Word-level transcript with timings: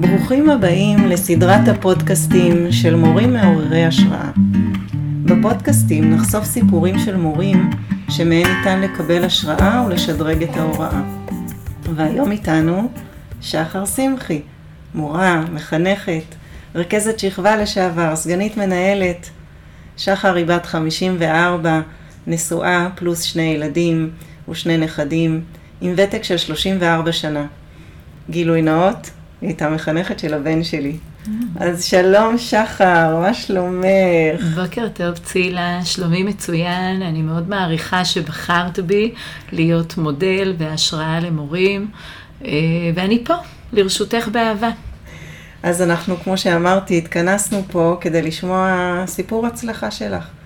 ברוכים 0.00 0.50
הבאים 0.50 1.06
לסדרת 1.06 1.68
הפודקאסטים 1.68 2.72
של 2.72 2.94
מורים 2.94 3.32
מעוררי 3.32 3.84
השראה. 3.84 4.30
בפודקאסטים 5.24 6.10
נחשוף 6.14 6.44
סיפורים 6.44 6.98
של 6.98 7.16
מורים 7.16 7.70
שמהם 8.10 8.46
ניתן 8.46 8.80
לקבל 8.80 9.24
השראה 9.24 9.84
ולשדרג 9.86 10.42
את 10.42 10.56
ההוראה. 10.56 11.02
והיום 11.94 12.32
איתנו 12.32 12.90
שחר 13.40 13.86
שמחי, 13.86 14.40
מורה, 14.94 15.44
מחנכת, 15.52 16.34
רכזת 16.74 17.18
שכבה 17.18 17.56
לשעבר, 17.56 18.16
סגנית 18.16 18.56
מנהלת. 18.56 19.30
שחר 19.96 20.34
היא 20.34 20.46
בת 20.46 20.66
54, 20.66 21.80
נשואה 22.26 22.88
פלוס 22.94 23.22
שני 23.22 23.42
ילדים 23.42 24.10
ושני 24.48 24.76
נכדים, 24.76 25.40
עם 25.80 25.92
ותק 25.96 26.22
של 26.22 26.36
34 26.36 27.12
שנה. 27.12 27.46
גילוי 28.30 28.62
נאות, 28.62 29.10
היא 29.40 29.48
הייתה 29.48 29.70
מחנכת 29.70 30.18
של 30.18 30.34
הבן 30.34 30.64
שלי. 30.64 30.96
אז 31.56 31.84
שלום 31.84 32.38
שחר, 32.38 33.16
מה 33.20 33.34
שלומך? 33.34 34.42
בוקר 34.54 34.88
טוב 34.88 35.18
צילה, 35.18 35.80
שלומי 35.84 36.22
מצוין, 36.22 37.02
אני 37.02 37.22
מאוד 37.22 37.48
מעריכה 37.48 38.04
שבחרת 38.04 38.78
בי 38.78 39.12
להיות 39.52 39.98
מודל 39.98 40.54
והשראה 40.58 41.20
למורים, 41.20 41.90
אה, 42.44 42.50
ואני 42.94 43.24
פה, 43.24 43.34
לרשותך 43.72 44.28
באהבה. 44.32 44.70
אז 45.62 45.82
אנחנו, 45.82 46.16
כמו 46.16 46.38
שאמרתי, 46.38 46.98
התכנסנו 46.98 47.62
פה 47.70 47.96
כדי 48.00 48.22
לשמוע 48.22 49.02
סיפור 49.06 49.46
הצלחה 49.46 49.90
שלך. 49.90 50.37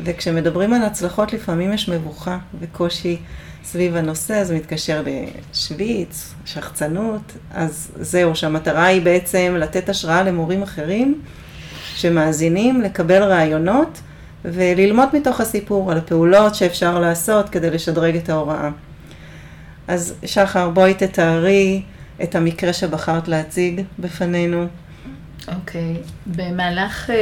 וכשמדברים 0.00 0.72
על 0.72 0.82
הצלחות 0.82 1.32
לפעמים 1.32 1.72
יש 1.72 1.88
מבוכה 1.88 2.38
וקושי 2.60 3.18
סביב 3.64 3.96
הנושא, 3.96 4.44
זה 4.44 4.56
מתקשר 4.56 5.02
לשוויץ, 5.52 6.34
שחצנות, 6.44 7.32
אז 7.50 7.92
זהו, 7.96 8.36
שהמטרה 8.36 8.84
היא 8.84 9.02
בעצם 9.02 9.56
לתת 9.58 9.88
השראה 9.88 10.22
למורים 10.22 10.62
אחרים 10.62 11.20
שמאזינים, 11.94 12.80
לקבל 12.80 13.22
רעיונות 13.22 14.00
וללמוד 14.44 15.08
מתוך 15.12 15.40
הסיפור 15.40 15.92
על 15.92 15.98
הפעולות 15.98 16.54
שאפשר 16.54 16.98
לעשות 16.98 17.48
כדי 17.48 17.70
לשדרג 17.70 18.16
את 18.16 18.28
ההוראה. 18.28 18.70
אז 19.88 20.14
שחר, 20.24 20.70
בואי 20.70 20.94
תתארי 20.94 21.82
את 22.22 22.34
המקרה 22.34 22.72
שבחרת 22.72 23.28
להציג 23.28 23.82
בפנינו. 23.98 24.66
אוקיי, 25.48 25.96
okay. 25.96 26.08
במהלך 26.26 27.10
uh, 27.10 27.12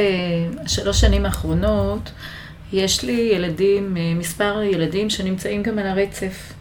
השלוש 0.65 1.01
שנים 1.01 1.25
האחרונות, 1.25 2.11
יש 2.73 3.03
לי 3.03 3.31
ילדים, 3.33 3.97
אה, 3.97 4.13
מספר 4.15 4.61
ילדים 4.61 5.09
שנמצאים 5.09 5.63
גם 5.63 5.79
על 5.79 5.87
הרצף. 5.87 6.53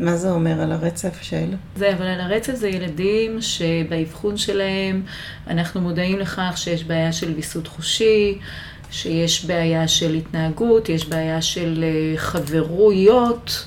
מה 0.00 0.16
זה 0.16 0.30
אומר 0.30 0.60
על 0.60 0.72
הרצף 0.72 1.22
של? 1.22 1.54
זה, 1.76 1.92
אבל 1.94 2.06
על 2.06 2.20
הרצף 2.20 2.54
זה 2.54 2.68
ילדים 2.68 3.40
שבאבחון 3.40 4.36
שלהם 4.36 5.02
אנחנו 5.46 5.80
מודעים 5.80 6.18
לכך 6.18 6.54
שיש 6.56 6.84
בעיה 6.84 7.12
של 7.12 7.32
ויסות 7.34 7.66
חושי, 7.66 8.38
שיש 8.90 9.44
בעיה 9.44 9.88
של 9.88 10.14
התנהגות, 10.14 10.88
יש 10.88 11.08
בעיה 11.08 11.42
של 11.42 11.84
אה, 11.84 12.18
חברויות. 12.18 13.66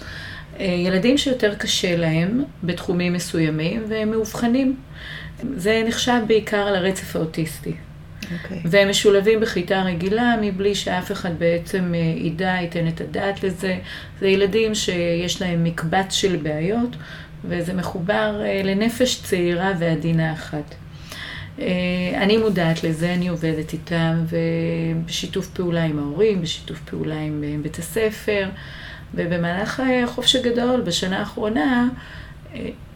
אה, 0.59 0.65
ילדים 0.65 1.17
שיותר 1.17 1.55
קשה 1.55 1.97
להם 1.97 2.43
בתחומים 2.63 3.13
מסוימים 3.13 3.85
והם 3.89 4.11
מאובחנים. 4.11 4.75
זה 5.55 5.83
נחשב 5.87 6.19
בעיקר 6.27 6.57
על 6.67 6.75
הרצף 6.75 7.15
האוטיסטי. 7.15 7.73
Okay. 8.23 8.43
אוקיי. 8.43 8.61
והם 8.65 8.89
משולבים 8.89 9.39
בכיתה 9.39 9.81
רגילה 9.81 10.35
מבלי 10.41 10.75
שאף 10.75 11.11
אחד 11.11 11.39
בעצם 11.39 11.93
אה, 11.95 11.99
ידע, 11.99 12.57
ייתן 12.61 12.87
את 12.87 13.01
הדעת 13.01 13.43
לזה. 13.43 13.77
זה 14.19 14.27
ילדים 14.27 14.75
שיש 14.75 15.41
להם 15.41 15.63
מקבץ 15.63 16.13
של 16.13 16.35
בעיות, 16.35 16.95
וזה 17.45 17.73
מחובר 17.73 18.41
אה, 18.45 18.61
לנפש 18.63 19.21
צעירה 19.23 19.71
ועדינה 19.79 20.33
אחת. 20.33 20.75
אה, 21.59 21.65
אני 22.15 22.37
מודעת 22.37 22.83
לזה, 22.83 23.13
אני 23.13 23.27
עובדת 23.27 23.73
איתם, 23.73 24.23
ובשיתוף 24.29 25.47
פעולה 25.47 25.83
עם 25.83 25.99
ההורים, 25.99 26.41
בשיתוף 26.41 26.79
פעולה 26.79 27.19
עם 27.19 27.43
בית 27.61 27.79
הספר, 27.79 28.49
ובמהלך 29.13 29.83
החופש 30.03 30.35
הגדול, 30.35 30.81
בשנה 30.81 31.19
האחרונה, 31.19 31.89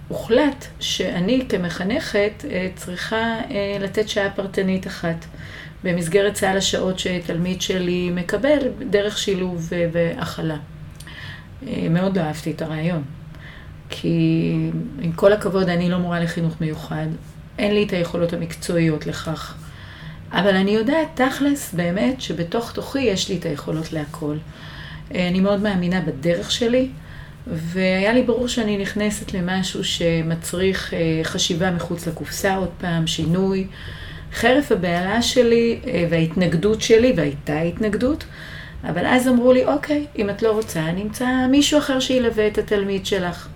הוחלט 0.07 0.65
שאני 0.79 1.45
כמחנכת 1.49 2.45
אה, 2.49 2.69
צריכה 2.75 3.39
אה, 3.51 3.77
לתת 3.79 4.09
שעה 4.09 4.29
פרטנית 4.29 4.87
אחת 4.87 5.25
במסגרת 5.83 6.35
סל 6.35 6.57
השעות 6.57 6.99
שתלמיד 6.99 7.61
שלי 7.61 8.09
מקבל 8.09 8.57
דרך 8.89 9.17
שילוב 9.17 9.69
אה, 9.73 9.87
והכלה. 9.91 10.57
מאוד 11.89 12.17
לא 12.17 12.23
אהבתי 12.23 12.51
את 12.51 12.61
הרעיון, 12.61 13.03
כי 13.89 14.53
עם 15.01 15.11
כל 15.11 15.33
הכבוד 15.33 15.69
אני 15.69 15.89
לא 15.89 15.97
מורה 15.97 16.19
לחינוך 16.19 16.61
מיוחד, 16.61 17.05
אין 17.59 17.73
לי 17.73 17.83
את 17.83 17.91
היכולות 17.91 18.33
המקצועיות 18.33 19.07
לכך, 19.07 19.55
אבל 20.31 20.55
אני 20.55 20.71
יודעת 20.71 21.07
תכלס 21.21 21.73
באמת 21.73 22.21
שבתוך 22.21 22.71
תוכי 22.71 22.99
יש 22.99 23.29
לי 23.29 23.37
את 23.37 23.45
היכולות 23.45 23.93
להכל. 23.93 24.37
אני 25.11 25.39
מאוד 25.39 25.59
מאמינה 25.59 26.01
בדרך 26.01 26.51
שלי. 26.51 26.89
והיה 27.51 28.13
לי 28.13 28.23
ברור 28.23 28.47
שאני 28.47 28.77
נכנסת 28.77 29.33
למשהו 29.33 29.83
שמצריך 29.83 30.93
אה, 30.93 30.99
חשיבה 31.23 31.71
מחוץ 31.71 32.07
לקופסה 32.07 32.55
עוד 32.55 32.69
פעם, 32.77 33.07
שינוי. 33.07 33.67
חרף 34.33 34.71
הבהלה 34.71 35.21
שלי 35.21 35.79
אה, 35.87 36.05
וההתנגדות 36.09 36.81
שלי, 36.81 37.13
והייתה 37.15 37.61
התנגדות, 37.61 38.23
אבל 38.83 39.05
אז 39.05 39.27
אמרו 39.27 39.53
לי, 39.53 39.65
אוקיי, 39.65 40.05
אם 40.17 40.29
את 40.29 40.41
לא 40.41 40.51
רוצה, 40.51 40.91
נמצא 40.91 41.27
מישהו 41.49 41.79
אחר 41.79 41.99
שילווה 41.99 42.47
את 42.47 42.57
התלמיד 42.57 43.05
שלך. 43.05 43.47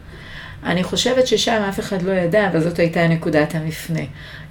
אני 0.64 0.84
חושבת 0.84 1.28
ששם 1.28 1.62
אף 1.70 1.80
אחד 1.80 2.02
לא 2.02 2.12
ידע, 2.12 2.48
אבל 2.48 2.60
זאת 2.60 2.80
הייתה 2.80 3.08
נקודת 3.08 3.56
המפנה. 3.56 4.04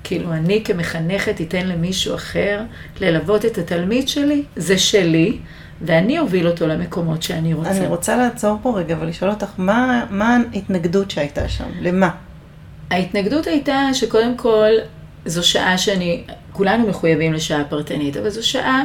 כאילו, 0.04 0.32
אני 0.32 0.64
כמחנכת 0.64 1.40
אתן 1.40 1.66
למישהו 1.66 2.14
אחר 2.14 2.62
ללוות 3.00 3.44
את 3.44 3.58
התלמיד 3.58 4.08
שלי, 4.08 4.42
זה 4.56 4.78
שלי, 4.78 5.38
ואני 5.82 6.18
אוביל 6.18 6.48
אותו 6.48 6.66
למקומות 6.66 7.22
שאני 7.22 7.54
רוצה. 7.54 7.70
אני 7.70 7.86
רוצה 7.86 8.16
לעצור 8.16 8.58
פה 8.62 8.78
רגע 8.78 8.96
ולשאול 9.00 9.30
אותך, 9.30 9.50
מה, 9.58 10.04
מה 10.10 10.38
ההתנגדות 10.52 11.10
שהייתה 11.10 11.48
שם? 11.48 11.64
למה? 11.80 12.10
ההתנגדות 12.90 13.46
הייתה 13.46 13.88
שקודם 13.92 14.36
כל, 14.36 14.70
זו 15.26 15.48
שעה 15.48 15.78
שאני, 15.78 16.24
כולנו 16.52 16.86
מחויבים 16.86 17.32
לשעה 17.32 17.64
פרטנית, 17.64 18.16
אבל 18.16 18.30
זו 18.30 18.46
שעה 18.46 18.84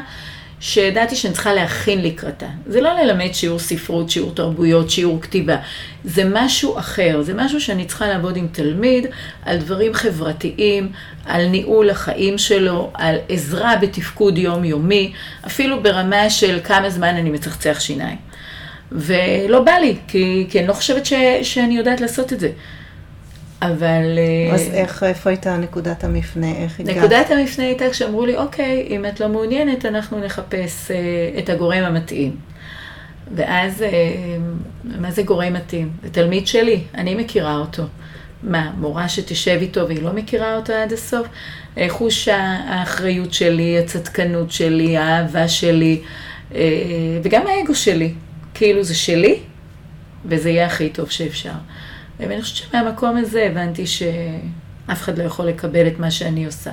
שידעתי 0.59 1.15
שאני 1.15 1.33
צריכה 1.33 1.53
להכין 1.53 2.01
לקראתה. 2.01 2.45
זה 2.67 2.81
לא 2.81 2.93
ללמד 2.93 3.33
שיעור 3.33 3.59
ספרות, 3.59 4.09
שיעור 4.09 4.31
תרבויות, 4.35 4.89
שיעור 4.89 5.21
כתיבה. 5.21 5.57
זה 6.03 6.23
משהו 6.33 6.79
אחר, 6.79 7.21
זה 7.21 7.33
משהו 7.33 7.61
שאני 7.61 7.85
צריכה 7.85 8.07
לעבוד 8.07 8.37
עם 8.37 8.47
תלמיד 8.51 9.07
על 9.45 9.57
דברים 9.57 9.93
חברתיים, 9.93 10.91
על 11.25 11.47
ניהול 11.47 11.89
החיים 11.89 12.37
שלו, 12.37 12.91
על 12.93 13.15
עזרה 13.29 13.75
בתפקוד 13.75 14.37
יומיומי, 14.37 15.13
אפילו 15.47 15.83
ברמה 15.83 16.29
של 16.29 16.59
כמה 16.63 16.89
זמן 16.89 17.15
אני 17.15 17.29
מצחצח 17.29 17.79
שיניים. 17.79 18.17
ולא 18.91 19.59
בא 19.59 19.71
לי, 19.71 19.95
כי, 20.07 20.47
כי 20.49 20.59
אני 20.59 20.67
לא 20.67 20.73
חושבת 20.73 21.05
ש, 21.05 21.13
שאני 21.41 21.77
יודעת 21.77 22.01
לעשות 22.01 22.33
את 22.33 22.39
זה. 22.39 22.49
אבל... 23.61 24.19
אז 24.53 24.69
אה, 24.69 24.73
איך, 24.73 25.03
איפה 25.03 25.29
הייתה 25.29 25.57
נקודת 25.57 26.03
המפנה? 26.03 26.51
איך 26.51 26.79
הגעת? 26.79 26.97
נקודת 26.97 27.31
המפנה 27.31 27.65
הייתה 27.65 27.89
כשאמרו 27.89 28.25
לי, 28.25 28.37
אוקיי, 28.37 28.87
אם 28.89 29.05
את 29.05 29.19
לא 29.19 29.29
מעוניינת, 29.29 29.85
אנחנו 29.85 30.19
נחפש 30.19 30.91
אה, 30.91 31.39
את 31.39 31.49
הגורם 31.49 31.83
המתאים. 31.83 32.35
ואז, 33.35 33.81
אה, 33.81 33.89
מה 34.83 35.11
זה 35.11 35.23
גורם 35.23 35.53
מתאים? 35.53 35.89
זה 36.03 36.09
תלמיד 36.09 36.47
שלי, 36.47 36.81
אני 36.95 37.15
מכירה 37.15 37.57
אותו. 37.57 37.83
מה, 38.43 38.71
מורה 38.77 39.09
שתשב 39.09 39.57
איתו 39.61 39.87
והיא 39.87 40.03
לא 40.03 40.13
מכירה 40.13 40.55
אותו 40.55 40.73
עד 40.73 40.93
הסוף? 40.93 41.27
חוש 41.89 42.27
האחריות 42.27 43.33
שלי, 43.33 43.79
הצדקנות 43.79 44.51
שלי, 44.51 44.97
האהבה 44.97 45.47
שלי, 45.47 46.01
וגם 47.23 47.41
האגו 47.47 47.75
שלי. 47.75 48.13
כאילו 48.53 48.83
זה 48.83 48.95
שלי, 48.95 49.39
וזה 50.25 50.49
יהיה 50.49 50.65
הכי 50.65 50.89
טוב 50.89 51.09
שאפשר. 51.09 51.51
ואני 52.19 52.41
חושבת 52.41 52.57
שמהמקום 52.57 53.17
הזה 53.17 53.47
הבנתי 53.51 53.87
שאף 53.87 55.01
אחד 55.01 55.17
לא 55.17 55.23
יכול 55.23 55.45
לקבל 55.45 55.87
את 55.87 55.99
מה 55.99 56.11
שאני 56.11 56.45
עושה 56.45 56.71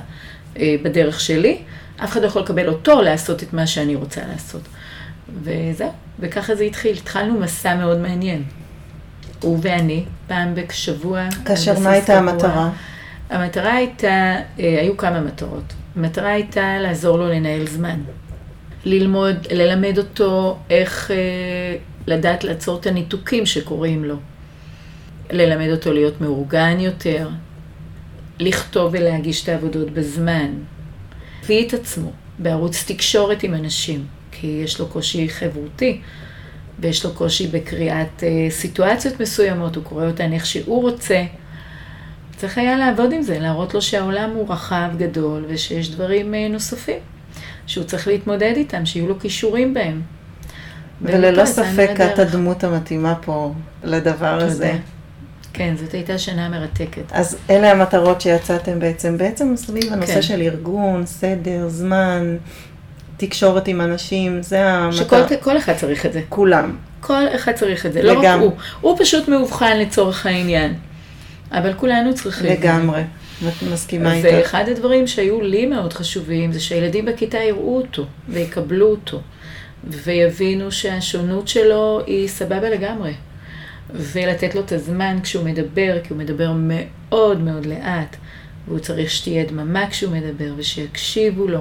אה, 0.59 0.75
בדרך 0.83 1.19
שלי, 1.19 1.57
אף 2.03 2.11
אחד 2.11 2.21
לא 2.21 2.27
יכול 2.27 2.41
לקבל 2.41 2.67
אותו 2.67 3.01
לעשות 3.01 3.43
את 3.43 3.53
מה 3.53 3.67
שאני 3.67 3.95
רוצה 3.95 4.21
לעשות. 4.27 4.61
וזהו, 5.43 5.91
וככה 6.19 6.55
זה 6.55 6.63
התחיל. 6.63 6.97
התחלנו 6.97 7.39
מסע 7.39 7.75
מאוד 7.75 7.97
מעניין. 7.97 8.43
הוא 9.41 9.59
ואני, 9.61 10.03
פעם 10.27 10.55
בשבוע. 10.55 11.27
כאשר 11.45 11.79
מה 11.79 11.89
הייתה 11.89 12.17
המטרה? 12.17 12.69
המטרה 13.29 13.73
הייתה, 13.73 14.07
אה, 14.07 14.41
היו 14.59 14.97
כמה 14.97 15.21
מטרות. 15.21 15.73
המטרה 15.95 16.29
הייתה 16.29 16.77
לעזור 16.79 17.17
לו 17.17 17.29
לנהל 17.29 17.67
זמן. 17.67 17.99
ללמוד, 18.85 19.47
ללמד 19.51 19.97
אותו 19.97 20.57
איך 20.69 21.11
אה, 21.11 21.75
לדעת 22.07 22.43
לעצור 22.43 22.79
את 22.79 22.87
הניתוקים 22.87 23.45
שקורים 23.45 24.03
לו. 24.03 24.15
ללמד 25.31 25.69
אותו 25.71 25.93
להיות 25.93 26.21
מאורגן 26.21 26.79
יותר, 26.79 27.29
לכתוב 28.39 28.93
ולהגיש 28.93 29.43
את 29.43 29.49
העבודות 29.49 29.91
בזמן, 29.91 30.51
הביא 31.43 31.67
את 31.67 31.73
עצמו 31.73 32.11
בערוץ 32.39 32.83
תקשורת 32.87 33.43
עם 33.43 33.53
אנשים, 33.53 34.05
כי 34.31 34.61
יש 34.63 34.79
לו 34.79 34.87
קושי 34.87 35.29
חברותי, 35.29 36.01
ויש 36.79 37.05
לו 37.05 37.13
קושי 37.13 37.47
בקריאת 37.47 38.23
אה, 38.23 38.47
סיטואציות 38.49 39.19
מסוימות, 39.19 39.75
הוא 39.75 39.83
קורא 39.83 40.05
אותן 40.05 40.33
איך 40.33 40.45
שהוא 40.45 40.81
רוצה. 40.81 41.23
צריך 42.37 42.57
היה 42.57 42.77
לעבוד 42.77 43.13
עם 43.13 43.21
זה, 43.21 43.39
להראות 43.39 43.73
לו 43.73 43.81
שהעולם 43.81 44.29
הוא 44.29 44.49
רחב, 44.49 44.89
גדול, 44.97 45.45
ושיש 45.47 45.91
דברים 45.91 46.33
אה, 46.33 46.47
נוספים, 46.47 46.99
שהוא 47.67 47.83
צריך 47.83 48.07
להתמודד 48.07 48.53
איתם, 48.55 48.85
שיהיו 48.85 49.07
לו 49.07 49.19
כישורים 49.19 49.73
בהם. 49.73 50.01
וללא 51.01 51.45
ספק 51.45 51.89
את 52.13 52.19
הדמות 52.19 52.63
המתאימה 52.63 53.15
פה 53.15 53.53
לדבר 53.83 54.39
תודה. 54.39 54.45
הזה. 54.45 54.73
כן, 55.53 55.75
זאת 55.77 55.91
הייתה 55.91 56.17
שנה 56.17 56.49
מרתקת. 56.49 57.11
אז 57.11 57.37
אלה 57.49 57.71
המטרות 57.71 58.21
שיצאתם 58.21 58.79
בעצם, 58.79 59.17
בעצם 59.17 59.53
סביב 59.55 59.93
הנושא 59.93 60.13
כן. 60.13 60.21
של 60.21 60.41
ארגון, 60.41 61.05
סדר, 61.05 61.67
זמן, 61.67 62.37
תקשורת 63.17 63.67
עם 63.67 63.81
אנשים, 63.81 64.43
זה 64.43 64.63
שכל 64.91 65.15
המטרה. 65.15 65.37
כל 65.37 65.57
אחד 65.57 65.73
צריך 65.73 66.05
את 66.05 66.13
זה. 66.13 66.21
כולם. 66.29 66.75
כל 67.01 67.23
אחד 67.35 67.51
צריך 67.51 67.85
את 67.85 67.93
זה, 67.93 68.01
לא 68.01 68.11
רק 68.11 68.17
לגמרי. 68.17 68.45
הוא. 68.45 68.53
הוא 68.81 68.97
פשוט 68.99 69.27
מאובחן 69.27 69.77
לצורך 69.77 70.25
העניין. 70.25 70.73
אבל 71.51 71.73
כולנו 71.73 72.13
צריכים. 72.15 72.51
לגמרי. 72.51 73.01
מסכימה 73.71 74.13
איתך. 74.13 74.29
ואחד 74.33 74.69
הדברים 74.69 75.07
שהיו 75.07 75.41
לי 75.41 75.65
מאוד 75.65 75.93
חשובים 75.93 76.51
זה 76.51 76.59
שהילדים 76.59 77.05
בכיתה 77.05 77.37
יראו 77.37 77.77
אותו 77.77 78.05
ויקבלו 78.29 78.85
אותו 78.85 79.21
ויבינו 79.83 80.71
שהשונות 80.71 81.47
שלו 81.47 82.01
היא 82.07 82.27
סבבה 82.27 82.69
לגמרי. 82.69 83.13
ולתת 83.93 84.55
לו 84.55 84.61
את 84.61 84.71
הזמן 84.71 85.17
כשהוא 85.23 85.45
מדבר, 85.45 85.97
כי 86.03 86.13
הוא 86.13 86.17
מדבר 86.17 86.51
מאוד 86.57 87.41
מאוד 87.41 87.65
לאט, 87.65 88.15
והוא 88.67 88.79
צריך 88.79 89.11
שתהיה 89.11 89.45
דממה 89.45 89.89
כשהוא 89.89 90.13
מדבר 90.13 90.53
ושיקשיבו 90.57 91.47
לו. 91.47 91.57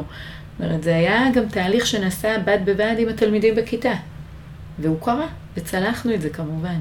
זאת 0.58 0.66
אומרת, 0.66 0.82
זה 0.82 0.96
היה 0.96 1.24
גם 1.34 1.48
תהליך 1.48 1.86
שנעשה 1.86 2.38
בד 2.44 2.58
בבד 2.64 2.94
עם 2.98 3.08
התלמידים 3.08 3.54
בכיתה. 3.54 3.92
והוא 4.78 5.00
קרה, 5.00 5.26
וצלחנו 5.56 6.14
את 6.14 6.20
זה 6.20 6.30
כמובן. 6.30 6.78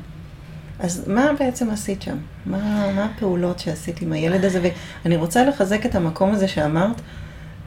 אז 0.79 1.07
מה 1.07 1.31
בעצם 1.39 1.69
עשית 1.69 2.01
שם? 2.01 2.17
מה, 2.45 2.91
מה 2.95 3.05
הפעולות 3.05 3.59
שעשית 3.59 4.01
עם 4.01 4.13
הילד 4.13 4.45
הזה? 4.45 4.69
ואני 5.03 5.15
רוצה 5.15 5.45
לחזק 5.45 5.85
את 5.85 5.95
המקום 5.95 6.31
הזה 6.31 6.47
שאמרת, 6.47 7.01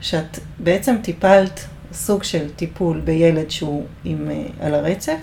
שאת 0.01 0.39
בעצם 0.59 0.97
טיפלת 1.03 1.61
סוג 1.93 2.23
של 2.23 2.51
טיפול 2.57 3.01
בילד 3.01 3.51
שהוא 3.51 3.85
עם, 4.05 4.31
אה, 4.31 4.67
על 4.67 4.75
הרצף, 4.75 5.19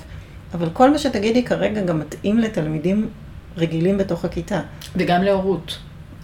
אבל 0.53 0.69
כל 0.73 0.91
מה 0.91 0.97
שתגידי 0.97 1.43
כרגע 1.43 1.81
גם 1.81 1.99
מתאים 1.99 2.39
לתלמידים 2.39 3.09
רגילים 3.57 3.97
בתוך 3.97 4.25
הכיתה. 4.25 4.61
וגם 4.95 5.23
להורות. 5.23 5.77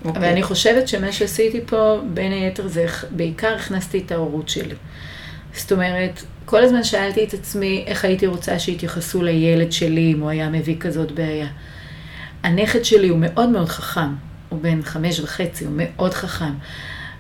אוקיי. 0.06 0.22
אבל 0.22 0.32
אני 0.32 0.44
חושבת 0.44 0.88
שמה 0.88 1.12
שעשיתי 1.12 1.62
פה, 1.66 2.02
בין 2.14 2.32
היתר, 2.32 2.68
זה 2.68 2.86
בעיקר 3.12 3.56
הכנסתי 3.56 4.04
את 4.06 4.12
ההורות 4.12 4.50
שלי. 4.50 4.76
זאת 5.54 5.72
אומרת, 5.72 6.24
כל 6.46 6.64
הזמן 6.64 6.84
שאלתי 6.84 7.24
את 7.24 7.34
עצמי 7.34 7.84
איך 7.88 8.06
הייתי 8.06 8.28
רוצה 8.28 8.60
שיתייחסו 8.60 9.24
לילד 9.24 9.72
שלי 9.72 10.14
אם 10.14 10.20
הוא 10.20 10.30
היה 10.30 10.50
מביא 10.50 10.78
כזאת 10.80 11.12
בעיה. 11.12 11.48
הנכד 12.44 12.86
שלי 12.86 13.08
הוא 13.08 13.20
מאוד 13.22 13.50
מאוד 13.50 13.70
חכם, 13.70 14.14
הוא 14.50 14.62
בן 14.62 14.82
חמש 14.82 15.20
וחצי, 15.20 15.66
הוא 15.66 15.74
מאוד 15.76 16.14
חכם. 16.14 16.54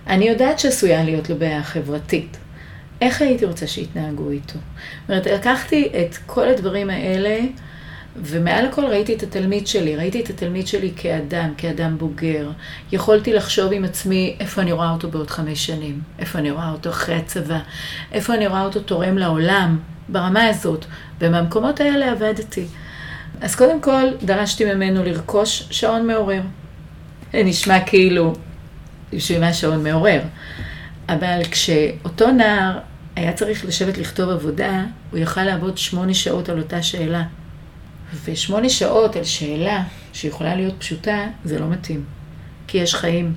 אני 0.07 0.27
יודעת 0.27 0.59
שעשויה 0.59 1.03
להיות 1.03 1.29
לו 1.29 1.35
בעיה 1.35 1.63
חברתית. 1.63 2.37
איך 3.01 3.21
הייתי 3.21 3.45
רוצה 3.45 3.67
שיתנהגו 3.67 4.31
איתו? 4.31 4.53
זאת 4.53 5.09
אומרת, 5.09 5.25
לקחתי 5.27 5.89
את 6.01 6.17
כל 6.25 6.47
הדברים 6.47 6.89
האלה, 6.89 7.39
ומעל 8.21 8.65
הכל 8.65 8.85
ראיתי 8.85 9.13
את 9.13 9.23
התלמיד 9.23 9.67
שלי, 9.67 9.95
ראיתי 9.95 10.21
את 10.21 10.29
התלמיד 10.29 10.67
שלי 10.67 10.91
כאדם, 10.95 11.53
כאדם 11.57 11.97
בוגר. 11.97 12.49
יכולתי 12.91 13.33
לחשוב 13.33 13.73
עם 13.73 13.83
עצמי 13.83 14.35
איפה 14.39 14.61
אני 14.61 14.71
רואה 14.71 14.91
אותו 14.91 15.09
בעוד 15.09 15.29
חמש 15.29 15.65
שנים, 15.65 16.01
איפה 16.19 16.39
אני 16.39 16.51
רואה 16.51 16.71
אותו 16.71 16.89
אחרי 16.89 17.15
הצבא, 17.15 17.59
איפה 18.11 18.33
אני 18.33 18.47
רואה 18.47 18.63
אותו 18.63 18.79
תורם 18.79 19.17
לעולם, 19.17 19.79
ברמה 20.09 20.43
הזאת, 20.47 20.85
ומהמקומות 21.19 21.79
האלה 21.79 22.11
עבדתי. 22.11 22.65
אז 23.41 23.55
קודם 23.55 23.81
כל, 23.81 24.03
דרשתי 24.23 24.73
ממנו 24.73 25.03
לרכוש 25.03 25.67
שעון 25.71 26.07
מעורר. 26.07 26.41
זה 27.33 27.43
נשמע 27.43 27.79
כאילו, 27.79 28.33
בשביל 29.13 29.39
מה 29.41 29.53
שעון 29.53 29.83
מעורר. 29.83 30.21
אבל 31.09 31.41
כשאותו 31.51 32.31
נער 32.31 32.79
היה 33.17 33.33
צריך 33.33 33.65
לשבת 33.65 33.97
לכתוב 33.97 34.29
עבודה, 34.29 34.83
הוא 35.11 35.19
יכל 35.19 35.43
לעבוד 35.43 35.77
שמונה 35.77 36.13
שעות 36.13 36.49
על 36.49 36.57
אותה 36.57 36.81
שאלה. 36.83 37.23
ושמונה 38.25 38.69
שעות 38.69 39.15
על 39.15 39.23
שאלה 39.23 39.83
שיכולה 40.13 40.55
להיות 40.55 40.73
פשוטה, 40.79 41.27
זה 41.45 41.59
לא 41.59 41.67
מתאים. 41.67 42.03
כי 42.67 42.77
יש 42.77 42.95
חיים. 42.95 43.35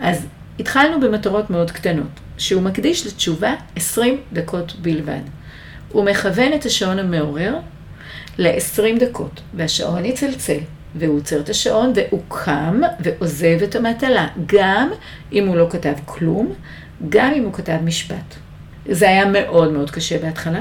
אז 0.00 0.26
התחלנו 0.58 1.00
במטרות 1.00 1.50
מאוד 1.50 1.70
קטנות, 1.70 2.20
שהוא 2.38 2.62
מקדיש 2.62 3.06
לתשובה 3.06 3.54
20 3.76 4.20
דקות 4.32 4.76
בלבד. 4.82 5.20
הוא 5.88 6.04
מכוון 6.04 6.52
את 6.52 6.64
השעון 6.64 6.98
המעורר 6.98 7.56
ל-20 8.38 9.00
דקות, 9.00 9.40
והשעון 9.54 10.04
יצלצל, 10.04 10.58
והוא 10.94 11.16
עוצר 11.16 11.40
את 11.40 11.48
השעון, 11.48 11.92
והוא 11.94 12.22
קם 12.28 12.80
ועוזב 13.00 13.58
את 13.64 13.76
המטלה, 13.76 14.28
גם 14.46 14.90
אם 15.32 15.46
הוא 15.46 15.56
לא 15.56 15.66
כתב 15.70 15.94
כלום, 16.04 16.52
גם 17.08 17.32
אם 17.36 17.42
הוא 17.42 17.52
כתב 17.52 17.78
משפט. 17.84 18.43
זה 18.90 19.08
היה 19.08 19.24
מאוד 19.26 19.72
מאוד 19.72 19.90
קשה 19.90 20.18
בהתחלה, 20.18 20.60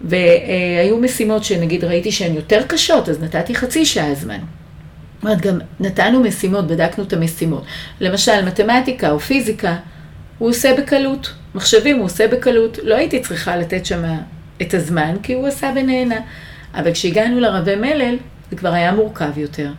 והיו 0.00 0.98
משימות 1.00 1.44
שנגיד 1.44 1.84
ראיתי 1.84 2.12
שהן 2.12 2.34
יותר 2.34 2.62
קשות, 2.66 3.08
אז 3.08 3.22
נתתי 3.22 3.54
חצי 3.54 3.84
שעה 3.84 4.14
זמן. 4.14 4.38
אומרת, 5.22 5.40
גם 5.40 5.58
נתנו 5.80 6.20
משימות, 6.20 6.66
בדקנו 6.66 7.04
את 7.04 7.12
המשימות. 7.12 7.64
למשל, 8.00 8.44
מתמטיקה 8.44 9.10
או 9.10 9.20
פיזיקה, 9.20 9.76
הוא 10.38 10.48
עושה 10.48 10.74
בקלות. 10.78 11.34
מחשבים 11.54 11.96
הוא 11.96 12.04
עושה 12.04 12.28
בקלות. 12.28 12.78
לא 12.82 12.94
הייתי 12.94 13.20
צריכה 13.20 13.56
לתת 13.56 13.86
שם 13.86 14.02
את 14.62 14.74
הזמן, 14.74 15.16
כי 15.22 15.34
הוא 15.34 15.46
עשה 15.46 15.72
ונהנה. 15.76 16.16
אבל 16.74 16.92
כשהגענו 16.92 17.40
לרבי 17.40 17.76
מלל, 17.76 18.16
זה 18.50 18.56
כבר 18.56 18.72
היה 18.72 18.92
מורכב 18.92 19.38
יותר. 19.38 19.70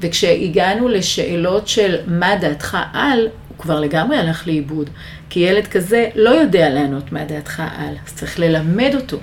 וכשהגענו 0.00 0.88
לשאלות 0.88 1.68
של 1.68 1.96
מה 2.06 2.36
דעתך 2.36 2.78
על, 2.92 3.28
הוא 3.48 3.58
כבר 3.58 3.80
לגמרי 3.80 4.16
הלך 4.16 4.46
לאיבוד. 4.46 4.90
כי 5.34 5.40
ילד 5.40 5.66
כזה 5.66 6.08
לא 6.14 6.30
יודע 6.30 6.70
לענות 6.70 7.12
מה 7.12 7.24
דעתך 7.24 7.62
על, 7.78 7.94
אז 8.06 8.14
צריך 8.14 8.38
ללמד 8.38 8.90
אותו 8.94 9.16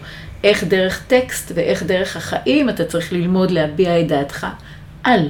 איך 0.43 0.63
דרך 0.63 1.03
טקסט 1.07 1.51
ואיך 1.55 1.83
דרך 1.83 2.17
החיים 2.17 2.69
אתה 2.69 2.85
צריך 2.85 3.13
ללמוד 3.13 3.51
להביע 3.51 3.99
את 3.99 4.07
דעתך 4.07 4.47
על. 5.03 5.29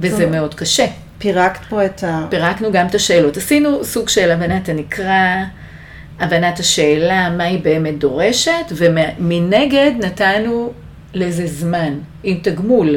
וזה 0.00 0.22
טוב. 0.22 0.30
מאוד 0.32 0.54
קשה. 0.54 0.86
פירקת 1.18 1.60
פה 1.68 1.84
את 1.84 2.04
ה... 2.04 2.26
פירקנו 2.30 2.72
גם 2.72 2.86
את 2.86 2.94
השאלות. 2.94 3.36
עשינו 3.36 3.84
סוג 3.84 4.08
של 4.08 4.30
הבנת 4.30 4.68
הנקרא, 4.68 5.44
הבנת 6.20 6.58
השאלה, 6.58 7.30
מה 7.30 7.44
היא 7.44 7.62
באמת 7.62 7.98
דורשת, 7.98 8.72
ומנגד 8.72 9.92
נתנו 9.98 10.72
לזה 11.14 11.46
זמן, 11.46 11.92
עם 12.22 12.38
תגמול. 12.42 12.96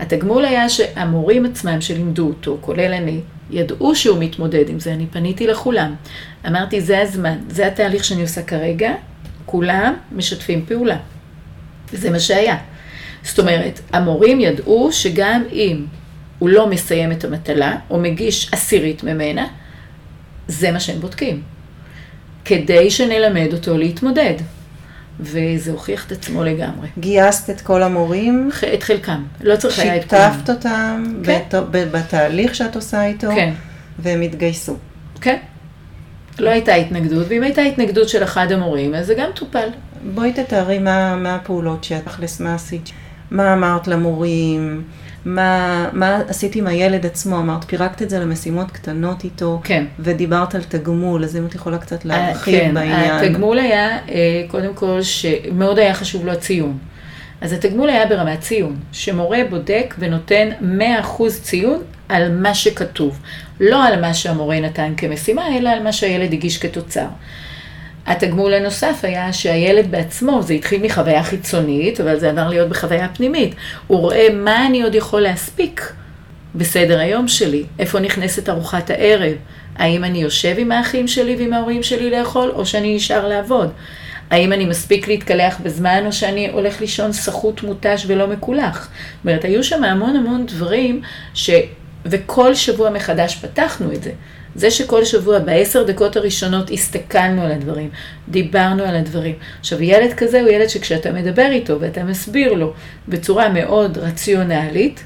התגמול 0.00 0.44
היה 0.44 0.68
שהמורים 0.68 1.46
עצמם 1.46 1.80
שלימדו 1.80 2.26
אותו, 2.26 2.58
כולל 2.60 2.92
אני, 2.92 3.20
ידעו 3.52 3.94
שהוא 3.94 4.18
מתמודד 4.20 4.68
עם 4.68 4.80
זה, 4.80 4.92
אני 4.92 5.06
פניתי 5.06 5.46
לכולם. 5.46 5.94
אמרתי, 6.46 6.80
זה 6.80 7.00
הזמן, 7.00 7.38
זה 7.48 7.66
התהליך 7.66 8.04
שאני 8.04 8.22
עושה 8.22 8.42
כרגע, 8.42 8.92
כולם 9.46 9.94
משתפים 10.12 10.64
פעולה. 10.66 10.96
זה 11.92 12.10
מה 12.10 12.20
שהיה. 12.20 12.56
זאת 13.24 13.38
אומרת, 13.38 13.80
המורים 13.92 14.40
ידעו 14.40 14.88
שגם 14.92 15.42
אם 15.52 15.84
הוא 16.38 16.48
לא 16.48 16.66
מסיים 16.66 17.12
את 17.12 17.24
המטלה, 17.24 17.76
או 17.90 17.98
מגיש 17.98 18.48
עשירית 18.52 19.04
ממנה, 19.04 19.46
זה 20.48 20.70
מה 20.70 20.80
שהם 20.80 21.00
בודקים. 21.00 21.42
כדי 22.44 22.90
שנלמד 22.90 23.48
אותו 23.52 23.78
להתמודד. 23.78 24.34
וזה 25.20 25.70
הוכיח 25.72 26.06
את 26.06 26.12
עצמו 26.12 26.44
לגמרי. 26.44 26.88
גייסת 26.98 27.50
את 27.50 27.60
כל 27.60 27.82
המורים, 27.82 28.50
את 28.74 28.82
חלקם. 28.82 29.22
לא 29.40 29.56
צריך 29.56 29.78
היה 29.78 29.96
את 29.96 30.04
כולם. 30.10 30.32
שיתפת 30.32 30.50
אותם 30.50 31.04
כן. 31.24 31.38
בת- 31.70 31.90
בתהליך 31.92 32.54
שאת 32.54 32.76
עושה 32.76 33.04
איתו, 33.06 33.28
כן, 33.34 33.52
והם 33.98 34.20
התגייסו. 34.20 34.76
כן. 35.20 35.36
לא 36.38 36.50
הייתה 36.50 36.74
התנגדות, 36.74 37.26
ואם 37.28 37.42
הייתה 37.42 37.62
התנגדות 37.62 38.08
של 38.08 38.22
אחד 38.24 38.52
המורים, 38.52 38.94
אז 38.94 39.06
זה 39.06 39.14
גם 39.14 39.30
טופל. 39.34 39.68
בואי 40.14 40.32
תתארי 40.32 40.78
מה, 40.78 41.16
מה 41.16 41.34
הפעולות 41.34 41.84
שאת 41.84 42.04
תכלס, 42.04 42.40
מה 42.40 42.54
עשית, 42.54 42.90
מה 43.30 43.54
אמרת 43.54 43.88
למורים, 43.88 44.82
מה, 45.24 45.88
מה 45.92 46.20
עשית 46.28 46.56
עם 46.56 46.66
הילד 46.66 47.06
עצמו, 47.06 47.38
אמרת, 47.38 47.64
פירקת 47.64 48.02
את 48.02 48.10
זה 48.10 48.18
למשימות 48.18 48.70
קטנות 48.70 49.24
איתו, 49.24 49.60
כן. 49.64 49.84
ודיברת 49.98 50.54
על 50.54 50.62
תגמול, 50.62 51.24
אז 51.24 51.36
אם 51.36 51.46
את 51.46 51.54
יכולה 51.54 51.78
קצת 51.78 52.04
להרחיב 52.04 52.60
כן, 52.60 52.74
בעניין. 52.74 53.10
התגמול 53.10 53.58
היה, 53.58 53.98
אה, 54.08 54.44
קודם 54.48 54.74
כל, 54.74 55.02
שמאוד 55.02 55.78
היה 55.78 55.94
חשוב 55.94 56.26
לו 56.26 56.32
הציון. 56.32 56.78
אז 57.40 57.52
התגמול 57.52 57.90
היה 57.90 58.06
ברמת 58.06 58.40
ציון, 58.40 58.76
שמורה 58.92 59.38
בודק 59.50 59.94
ונותן 59.98 60.48
100% 60.60 61.42
ציון 61.42 61.82
על 62.08 62.36
מה 62.36 62.54
שכתוב. 62.54 63.18
לא 63.60 63.84
על 63.84 64.00
מה 64.00 64.14
שהמורה 64.14 64.60
נתן 64.60 64.92
כמשימה, 64.96 65.56
אלא 65.56 65.68
על 65.68 65.82
מה 65.82 65.92
שהילד 65.92 66.32
הגיש 66.32 66.58
כתוצר. 66.58 67.06
התגמול 68.06 68.54
הנוסף 68.54 69.00
היה 69.02 69.32
שהילד 69.32 69.90
בעצמו, 69.90 70.42
זה 70.42 70.54
התחיל 70.54 70.82
מחוויה 70.82 71.22
חיצונית, 71.22 72.00
אבל 72.00 72.18
זה 72.18 72.30
עבר 72.30 72.48
להיות 72.48 72.68
בחוויה 72.68 73.08
פנימית. 73.08 73.54
הוא 73.86 73.98
רואה 73.98 74.28
מה 74.32 74.66
אני 74.66 74.82
עוד 74.82 74.94
יכול 74.94 75.20
להספיק 75.20 75.92
בסדר 76.54 76.98
היום 76.98 77.28
שלי, 77.28 77.64
איפה 77.78 78.00
נכנסת 78.00 78.48
ארוחת 78.48 78.90
הערב, 78.90 79.32
האם 79.76 80.04
אני 80.04 80.22
יושב 80.22 80.54
עם 80.58 80.72
האחים 80.72 81.08
שלי 81.08 81.36
ועם 81.36 81.52
ההורים 81.52 81.82
שלי 81.82 82.10
לאכול, 82.10 82.50
או 82.54 82.66
שאני 82.66 82.96
נשאר 82.96 83.28
לעבוד. 83.28 83.72
האם 84.30 84.52
אני 84.52 84.64
מספיק 84.64 85.08
להתקלח 85.08 85.60
בזמן, 85.62 86.02
או 86.06 86.12
שאני 86.12 86.50
הולך 86.50 86.80
לישון 86.80 87.12
סחוט 87.12 87.62
מותש 87.62 88.04
ולא 88.06 88.26
מקולח. 88.26 88.78
זאת 88.80 89.24
אומרת, 89.24 89.44
היו 89.44 89.64
שם 89.64 89.84
המון 89.84 90.16
המון 90.16 90.46
דברים 90.46 91.02
וכל 92.04 92.54
שבוע 92.54 92.90
מחדש 92.90 93.34
פתחנו 93.34 93.92
את 93.92 94.02
זה. 94.02 94.10
זה 94.54 94.70
שכל 94.70 95.04
שבוע 95.04 95.38
בעשר 95.38 95.82
דקות 95.82 96.16
הראשונות 96.16 96.70
הסתכלנו 96.70 97.42
על 97.42 97.52
הדברים, 97.52 97.90
דיברנו 98.28 98.82
על 98.82 98.96
הדברים. 98.96 99.34
עכשיו, 99.60 99.82
ילד 99.82 100.12
כזה 100.12 100.40
הוא 100.40 100.48
ילד 100.48 100.68
שכשאתה 100.68 101.12
מדבר 101.12 101.46
איתו 101.50 101.80
ואתה 101.80 102.04
מסביר 102.04 102.52
לו 102.52 102.72
בצורה 103.08 103.48
מאוד 103.48 103.98
רציונלית, 103.98 105.04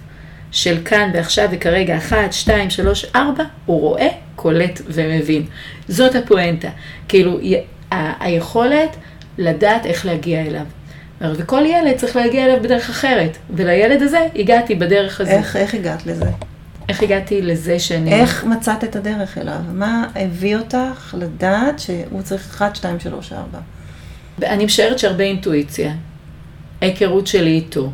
של 0.53 0.79
כאן 0.85 1.11
ועכשיו 1.15 1.49
וכרגע, 1.53 1.97
אחת, 1.97 2.33
שתיים, 2.33 2.71
שלוש, 2.71 3.07
ארבע, 3.17 3.45
הוא 3.67 3.81
רואה, 3.81 4.09
קולט 4.37 4.81
ומבין. 4.87 5.47
זאת 5.89 6.15
הפואנטה. 6.15 6.69
כאילו, 7.09 7.39
ה- 7.93 8.25
היכולת 8.25 8.97
לדעת 9.39 9.87
איך 9.87 10.07
להגיע 10.07 10.41
אליו. 10.41 10.63
וכל 11.35 11.63
ילד 11.67 11.97
צריך 11.97 12.17
להגיע 12.17 12.45
אליו 12.45 12.63
בדרך 12.63 12.91
אחרת, 12.91 13.37
ולילד 13.51 14.03
הזה 14.03 14.21
הגעתי 14.37 14.75
בדרך 14.75 15.21
הזו. 15.21 15.31
איך, 15.31 15.57
איך 15.57 15.75
הגעת 15.75 16.07
לזה? 16.07 16.27
איך 16.89 17.03
הגעתי 17.03 17.43
לזה 17.43 17.79
שאני... 17.79 18.13
איך 18.13 18.45
מצאת 18.45 18.85
את 18.85 18.97
הדרך 18.97 19.39
אליו? 19.39 19.59
מה 19.73 20.09
הביא 20.15 20.57
אותך 20.57 21.15
לדעת 21.19 21.79
שהוא 21.79 22.23
צריך 22.23 22.55
1, 22.55 22.77
2, 22.77 23.01
3, 23.01 23.33
4? 23.33 23.59
אני 24.43 24.65
משערת 24.65 24.99
שהרבה 24.99 25.25
אינטואיציה. 25.25 25.95
ההיכרות 26.83 27.27
שלי 27.27 27.51
איתו. 27.51 27.91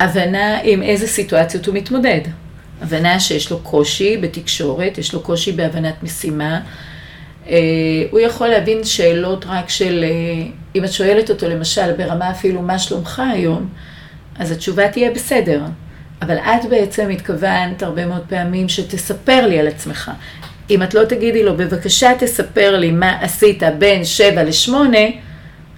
הבנה 0.00 0.58
עם 0.62 0.82
איזה 0.82 1.06
סיטואציות 1.06 1.66
הוא 1.66 1.74
מתמודד. 1.74 2.20
הבנה 2.82 3.20
שיש 3.20 3.50
לו 3.50 3.58
קושי 3.58 4.16
בתקשורת, 4.16 4.98
יש 4.98 5.14
לו 5.14 5.20
קושי 5.20 5.52
בהבנת 5.52 6.02
משימה. 6.02 6.60
אה, 7.48 7.56
הוא 8.10 8.20
יכול 8.20 8.48
להבין 8.48 8.84
שאלות 8.84 9.44
רק 9.48 9.68
של, 9.68 10.04
אה, 10.04 10.46
אם 10.74 10.84
את 10.84 10.92
שואלת 10.92 11.30
אותו 11.30 11.48
למשל 11.48 11.92
ברמה 11.92 12.30
אפילו 12.30 12.62
מה 12.62 12.78
שלומך 12.78 13.22
היום, 13.32 13.68
אז 14.38 14.50
התשובה 14.50 14.88
תהיה 14.88 15.10
בסדר. 15.10 15.62
אבל 16.22 16.36
את 16.36 16.64
בעצם 16.70 17.10
התכוונת 17.10 17.82
הרבה 17.82 18.06
מאוד 18.06 18.22
פעמים 18.28 18.68
שתספר 18.68 19.46
לי 19.46 19.58
על 19.58 19.66
עצמך. 19.66 20.10
אם 20.70 20.82
את 20.82 20.94
לא 20.94 21.04
תגידי 21.04 21.42
לו, 21.42 21.56
בבקשה 21.56 22.10
תספר 22.18 22.78
לי 22.78 22.90
מה 22.90 23.18
עשית 23.20 23.62
בין 23.78 24.04
שבע 24.04 24.42
לשמונה, 24.44 24.98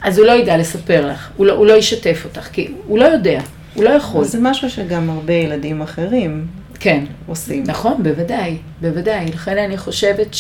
אז 0.02 0.18
הוא 0.18 0.26
לא 0.26 0.32
ידע 0.32 0.56
לספר 0.56 1.06
לך, 1.06 1.30
הוא 1.36 1.46
לא, 1.46 1.52
הוא 1.52 1.66
לא 1.66 1.72
ישתף 1.72 2.22
אותך, 2.24 2.48
כי 2.52 2.72
הוא 2.86 2.98
לא 2.98 3.04
יודע, 3.04 3.40
הוא 3.74 3.84
לא 3.84 3.90
יכול. 3.90 4.24
זה 4.24 4.38
משהו 4.40 4.70
שגם 4.70 5.10
הרבה 5.10 5.32
ילדים 5.32 5.82
אחרים 5.82 6.46
כן. 6.80 7.04
עושים. 7.26 7.64
נכון, 7.66 8.02
בוודאי, 8.02 8.58
בוודאי. 8.80 9.26
לכן 9.26 9.58
אני 9.58 9.76
חושבת 9.76 10.36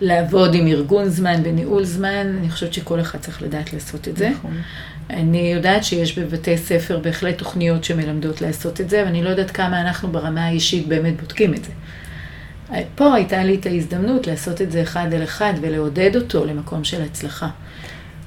שלעבוד 0.00 0.54
עם 0.54 0.66
ארגון 0.66 1.08
זמן 1.08 1.40
וניהול 1.44 1.84
זמן, 1.84 2.36
אני 2.40 2.50
חושבת 2.50 2.72
שכל 2.74 3.00
אחד 3.00 3.18
צריך 3.18 3.42
לדעת 3.42 3.72
לעשות 3.72 4.08
את 4.08 4.16
זה. 4.16 4.30
נכון. 4.30 4.56
אני 5.12 5.52
יודעת 5.54 5.84
שיש 5.84 6.18
בבתי 6.18 6.58
ספר 6.58 6.98
בהחלט 6.98 7.38
תוכניות 7.38 7.84
שמלמדות 7.84 8.40
לעשות 8.40 8.80
את 8.80 8.90
זה, 8.90 9.02
ואני 9.04 9.22
לא 9.22 9.28
יודעת 9.28 9.50
כמה 9.50 9.80
אנחנו 9.80 10.08
ברמה 10.08 10.46
האישית 10.46 10.88
באמת 10.88 11.20
בודקים 11.20 11.54
את 11.54 11.64
זה. 11.64 11.72
פה 12.94 13.14
הייתה 13.14 13.44
לי 13.44 13.54
את 13.54 13.66
ההזדמנות 13.66 14.26
לעשות 14.26 14.62
את 14.62 14.72
זה 14.72 14.82
אחד 14.82 15.14
על 15.14 15.22
אחד 15.22 15.54
ולעודד 15.60 16.16
אותו 16.16 16.44
למקום 16.44 16.84
של 16.84 17.02
הצלחה. 17.02 17.48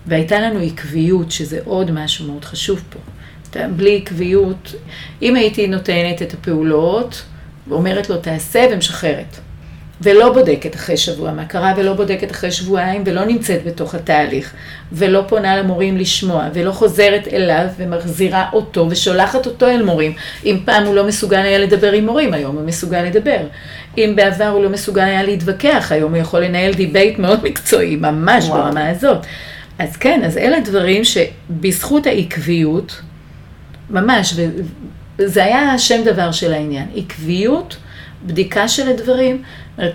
והייתה 0.06 0.40
לנו 0.40 0.60
עקביות, 0.60 1.32
שזה 1.32 1.60
עוד 1.66 1.92
משהו 1.92 2.28
מאוד 2.28 2.46
חשוב 2.46 2.84
פה. 2.90 3.00
בלי 3.76 3.98
עקביות, 3.98 4.76
אם 5.22 5.36
הייתי 5.36 5.68
נותנת 5.68 6.22
את 6.22 6.34
הפעולות, 6.34 7.24
ואומרת 7.68 8.10
לו 8.10 8.18
תעשה 8.18 8.66
ומשחררת. 8.72 9.38
ולא 10.04 10.34
בודקת 10.34 10.76
אחרי 10.76 10.98
שבוע 10.98 11.32
מה 11.32 11.46
קרה, 11.46 11.74
ולא 11.78 11.94
בודקת 11.94 12.32
אחרי 12.32 12.52
שבועיים, 12.52 13.04
ולא 13.06 13.26
נמצאת 13.26 13.66
בתוך 13.66 13.96
התהליך, 13.96 14.54
ולא 14.92 15.24
פונה 15.28 15.58
למורים 15.58 15.98
לשמוע, 15.98 16.48
ולא 16.54 16.72
חוזרת 16.72 17.28
אליו 17.34 17.66
ומחזירה 17.78 18.50
אותו, 18.54 18.88
ושולחת 18.90 19.46
אותו 19.46 19.68
אל 19.68 19.84
מורים. 19.84 20.14
אם 20.46 20.60
פעם 20.66 20.86
הוא 20.86 20.96
לא 20.96 21.08
מסוגל 21.08 21.38
היה 21.38 21.58
לדבר 21.58 21.92
עם 21.92 22.06
מורים, 22.06 22.34
היום 22.34 22.56
הוא 22.56 22.66
מסוגל 22.66 23.02
לדבר. 23.04 23.38
אם 23.98 24.14
בעבר 24.16 24.48
הוא 24.48 24.64
לא 24.64 24.70
מסוגל 24.70 25.02
היה 25.02 25.24
להתווכח, 25.24 25.92
היום 25.92 26.14
הוא 26.14 26.22
יכול 26.22 26.40
לנהל 26.40 26.74
debate 26.74 27.20
מאוד 27.20 27.44
מקצועי, 27.44 27.96
ממש 27.96 28.46
וואו. 28.46 28.64
ברמה 28.64 28.90
הזאת. 28.90 29.18
אז 29.80 29.98
כן, 29.98 30.22
אז 30.26 30.38
אלה 30.38 30.60
דברים 30.60 31.04
שבזכות 31.04 32.08
העקביות, 32.08 33.02
ממש, 33.90 34.34
וזה 35.18 35.44
היה 35.44 35.72
השם 35.74 36.02
דבר 36.06 36.32
של 36.32 36.54
העניין, 36.54 36.86
עקביות, 36.96 37.78
בדיקה 38.26 38.68
של 38.68 38.88
הדברים, 38.88 39.42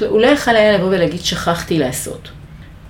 הוא 0.09 0.21
לא 0.21 0.27
יכל 0.27 0.57
היה 0.57 0.73
לבוא 0.73 0.87
ולהגיד 0.87 1.21
שכחתי 1.21 1.79
לעשות. 1.79 2.29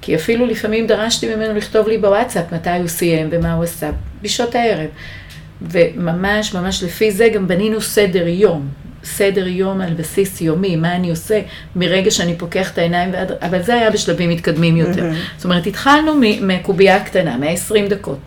כי 0.01 0.15
אפילו 0.15 0.47
לפעמים 0.47 0.87
דרשתי 0.87 1.35
ממנו 1.35 1.55
לכתוב 1.55 1.89
לי 1.89 1.99
בוואטסאפ 1.99 2.53
מתי 2.53 2.71
הוא 2.71 2.89
סיים 2.89 3.29
ומה 3.31 3.53
הוא 3.53 3.65
עשה, 3.65 3.91
בשעות 4.23 4.55
הערב. 4.55 4.89
וממש 5.63 6.55
ממש 6.55 6.83
לפי 6.83 7.11
זה 7.11 7.29
גם 7.29 7.49
בנינו 7.49 7.81
סדר 7.81 8.27
יום, 8.27 8.69
סדר 9.05 9.47
יום 9.47 9.81
על 9.81 9.95
בסיס 9.95 10.41
יומי, 10.41 10.77
מה 10.77 10.97
אני 10.97 11.11
עושה 11.11 11.41
מרגע 11.77 12.11
שאני 12.11 12.39
פוקח 12.39 12.73
את 12.73 12.79
העיניים, 12.79 13.13
ועד... 13.13 13.33
אבל 13.33 13.63
זה 13.63 13.75
היה 13.75 13.91
בשלבים 13.91 14.31
מתקדמים 14.31 14.77
יותר. 14.77 15.11
Mm-hmm. 15.11 15.37
זאת 15.37 15.45
אומרת, 15.45 15.67
התחלנו 15.67 16.21
מהקובייה 16.41 16.97
הקטנה, 16.97 17.37
מה-20 17.37 17.89
דקות. 17.89 18.19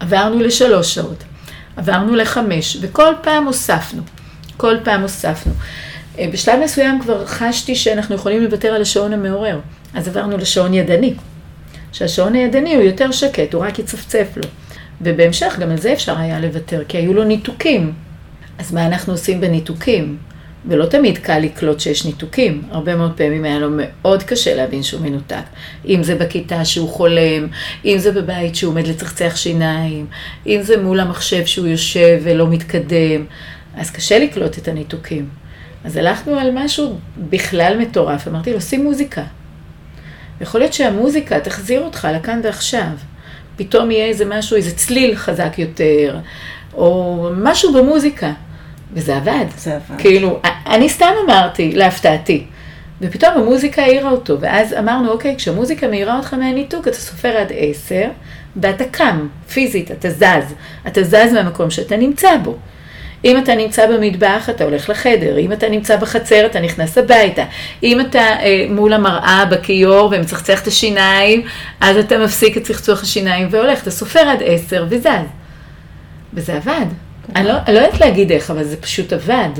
עברנו 0.00 0.40
לשלוש 0.40 0.94
שעות, 0.94 1.24
עברנו 1.76 2.16
לחמש, 2.16 2.76
וכל 2.80 3.12
פעם 3.22 3.46
הוספנו. 3.46 4.02
כל 4.56 4.76
פעם 4.84 5.02
הוספנו. 5.02 5.52
אה, 6.18 6.26
בשלב 6.32 6.60
מסוים 6.64 7.00
כבר 7.00 7.26
חשתי 7.26 7.74
שאנחנו 7.74 8.14
יכולים 8.14 8.42
לוותר 8.42 8.68
על 8.68 8.82
השעון 8.82 9.12
המעורר, 9.12 9.60
אז 9.94 10.08
עברנו 10.08 10.36
לשעון 10.36 10.74
ידני. 10.74 11.14
שהשעון 11.92 12.34
הידני 12.34 12.74
הוא 12.74 12.82
יותר 12.82 13.10
שקט, 13.12 13.54
הוא 13.54 13.64
רק 13.64 13.78
יצפצף 13.78 14.28
לו. 14.36 14.42
ובהמשך 15.00 15.56
גם 15.60 15.70
על 15.70 15.78
זה 15.78 15.92
אפשר 15.92 16.18
היה 16.18 16.40
לוותר, 16.40 16.82
כי 16.88 16.98
היו 16.98 17.14
לו 17.14 17.24
ניתוקים. 17.24 17.92
אז 18.58 18.72
מה 18.72 18.86
אנחנו 18.86 19.12
עושים 19.12 19.40
בניתוקים? 19.40 20.16
ולא 20.68 20.86
תמיד 20.86 21.18
קל 21.18 21.38
לקלוט 21.38 21.80
שיש 21.80 22.04
ניתוקים. 22.04 22.62
הרבה 22.70 22.96
מאוד 22.96 23.12
פעמים 23.16 23.44
היה 23.44 23.58
לו 23.58 23.68
מאוד 23.72 24.22
קשה 24.22 24.54
להבין 24.54 24.82
שהוא 24.82 25.00
מנותק. 25.00 25.42
אם 25.88 26.02
זה 26.02 26.14
בכיתה 26.14 26.64
שהוא 26.64 26.88
חולם, 26.88 27.46
אם 27.84 27.96
זה 27.98 28.12
בבית 28.12 28.56
שהוא 28.56 28.70
עומד 28.70 28.86
לצחצח 28.86 29.36
שיניים, 29.36 30.06
אם 30.46 30.60
זה 30.62 30.82
מול 30.82 31.00
המחשב 31.00 31.46
שהוא 31.46 31.66
יושב 31.66 32.20
ולא 32.22 32.48
מתקדם, 32.48 33.24
אז 33.76 33.90
קשה 33.90 34.18
לקלוט 34.18 34.58
את 34.58 34.68
הניתוקים. 34.68 35.28
אז 35.84 35.96
הלכנו 35.96 36.38
על 36.38 36.50
משהו 36.54 36.98
בכלל 37.18 37.78
מטורף, 37.78 38.28
אמרתי 38.28 38.52
לו, 38.52 38.60
שים 38.60 38.84
מוזיקה. 38.84 39.22
יכול 40.40 40.60
להיות 40.60 40.72
שהמוזיקה 40.72 41.40
תחזיר 41.40 41.80
אותך 41.80 42.08
לכאן 42.14 42.40
ועכשיו. 42.44 42.90
פתאום 43.56 43.90
יהיה 43.90 44.06
איזה 44.06 44.24
משהו, 44.24 44.56
איזה 44.56 44.76
צליל 44.76 45.16
חזק 45.16 45.58
יותר, 45.58 46.18
או 46.74 47.30
משהו 47.36 47.72
במוזיקה. 47.72 48.32
וזה 48.92 49.16
עבד. 49.16 49.44
זה 49.58 49.76
עבד. 49.76 49.98
כאילו, 49.98 50.40
אני 50.66 50.88
סתם 50.88 51.12
אמרתי, 51.24 51.72
להפתעתי. 51.72 52.44
ופתאום 53.00 53.34
המוזיקה 53.34 53.82
העירה 53.82 54.10
אותו, 54.10 54.40
ואז 54.40 54.74
אמרנו, 54.74 55.10
אוקיי, 55.10 55.36
כשהמוזיקה 55.36 55.88
מעירה 55.88 56.16
אותך 56.16 56.34
מהניתוק, 56.34 56.88
אתה 56.88 56.96
סופר 56.96 57.36
עד 57.36 57.52
עשר, 57.56 58.08
ואתה 58.56 58.84
קם, 58.84 59.28
פיזית, 59.52 59.90
אתה 59.90 60.10
זז. 60.10 60.54
אתה 60.86 61.02
זז 61.02 61.32
מהמקום 61.32 61.70
שאתה 61.70 61.96
נמצא 61.96 62.36
בו. 62.36 62.56
אם 63.24 63.38
אתה 63.38 63.54
נמצא 63.54 63.86
במטבח, 63.86 64.50
אתה 64.50 64.64
הולך 64.64 64.90
לחדר, 64.90 65.38
אם 65.38 65.52
אתה 65.52 65.68
נמצא 65.68 65.96
בחצר, 65.96 66.46
אתה 66.46 66.60
נכנס 66.60 66.98
הביתה. 66.98 67.44
אם 67.82 68.00
אתה 68.00 68.18
אה, 68.18 68.66
מול 68.70 68.92
המראה 68.92 69.44
בכיור 69.50 70.12
ומצחצח 70.12 70.62
את 70.62 70.66
השיניים, 70.66 71.42
אז 71.80 71.96
אתה 71.96 72.18
מפסיק 72.18 72.56
את 72.56 72.62
צחצוח 72.62 73.02
השיניים 73.02 73.48
והולך, 73.50 73.82
אתה 73.82 73.90
סופר 73.90 74.20
עד 74.20 74.38
עשר 74.44 74.86
וזז. 74.88 75.08
וזה 76.34 76.56
עבד. 76.56 76.86
אני 77.36 77.48
לא, 77.48 77.52
אני 77.66 77.74
לא 77.74 77.80
יודעת 77.80 78.00
להגיד 78.00 78.32
איך, 78.32 78.50
אבל 78.50 78.64
זה 78.64 78.76
פשוט 78.76 79.12
עבד. 79.12 79.50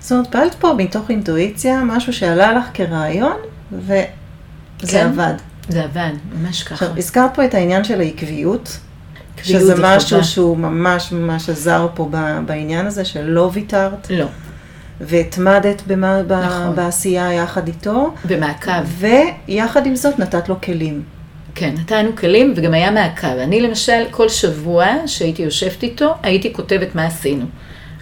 זאת 0.00 0.12
אומרת, 0.12 0.26
פעלת 0.32 0.54
פה 0.54 0.72
מתוך 0.76 1.10
אינטואיציה, 1.10 1.80
משהו 1.84 2.12
שעלה 2.12 2.52
לך 2.52 2.64
כרעיון, 2.74 3.36
וזה 3.72 4.04
כן, 4.78 5.06
עבד. 5.06 5.34
זה 5.68 5.84
עבד, 5.84 6.10
ממש 6.32 6.62
ככה. 6.62 6.74
עכשיו, 6.74 6.98
הזכרת 6.98 7.34
פה 7.34 7.44
את 7.44 7.54
העניין 7.54 7.84
של 7.84 8.00
העקביות. 8.00 8.78
שזה 9.42 9.74
משהו 9.78 10.08
חובה. 10.08 10.24
שהוא 10.24 10.58
ממש 10.58 11.12
ממש 11.12 11.48
עזר 11.48 11.86
פה 11.94 12.10
בעניין 12.46 12.86
הזה, 12.86 13.04
שלא 13.04 13.50
ויתרת. 13.52 14.10
לא. 14.10 14.26
והתמדת 15.00 15.82
במה, 15.86 16.22
נכון. 16.22 16.76
בעשייה 16.76 17.32
יחד 17.32 17.66
איתו. 17.68 18.14
במעקב. 18.24 19.04
ויחד 19.48 19.86
עם 19.86 19.96
זאת 19.96 20.18
נתת 20.18 20.48
לו 20.48 20.60
כלים. 20.60 21.02
כן, 21.54 21.74
נתנו 21.78 22.16
כלים 22.16 22.52
וגם 22.56 22.74
היה 22.74 22.90
מעקב. 22.90 23.26
אני 23.26 23.60
למשל, 23.60 24.02
כל 24.10 24.28
שבוע 24.28 24.86
שהייתי 25.06 25.42
יושבת 25.42 25.82
איתו, 25.82 26.14
הייתי 26.22 26.52
כותבת 26.52 26.94
מה 26.94 27.06
עשינו, 27.06 27.46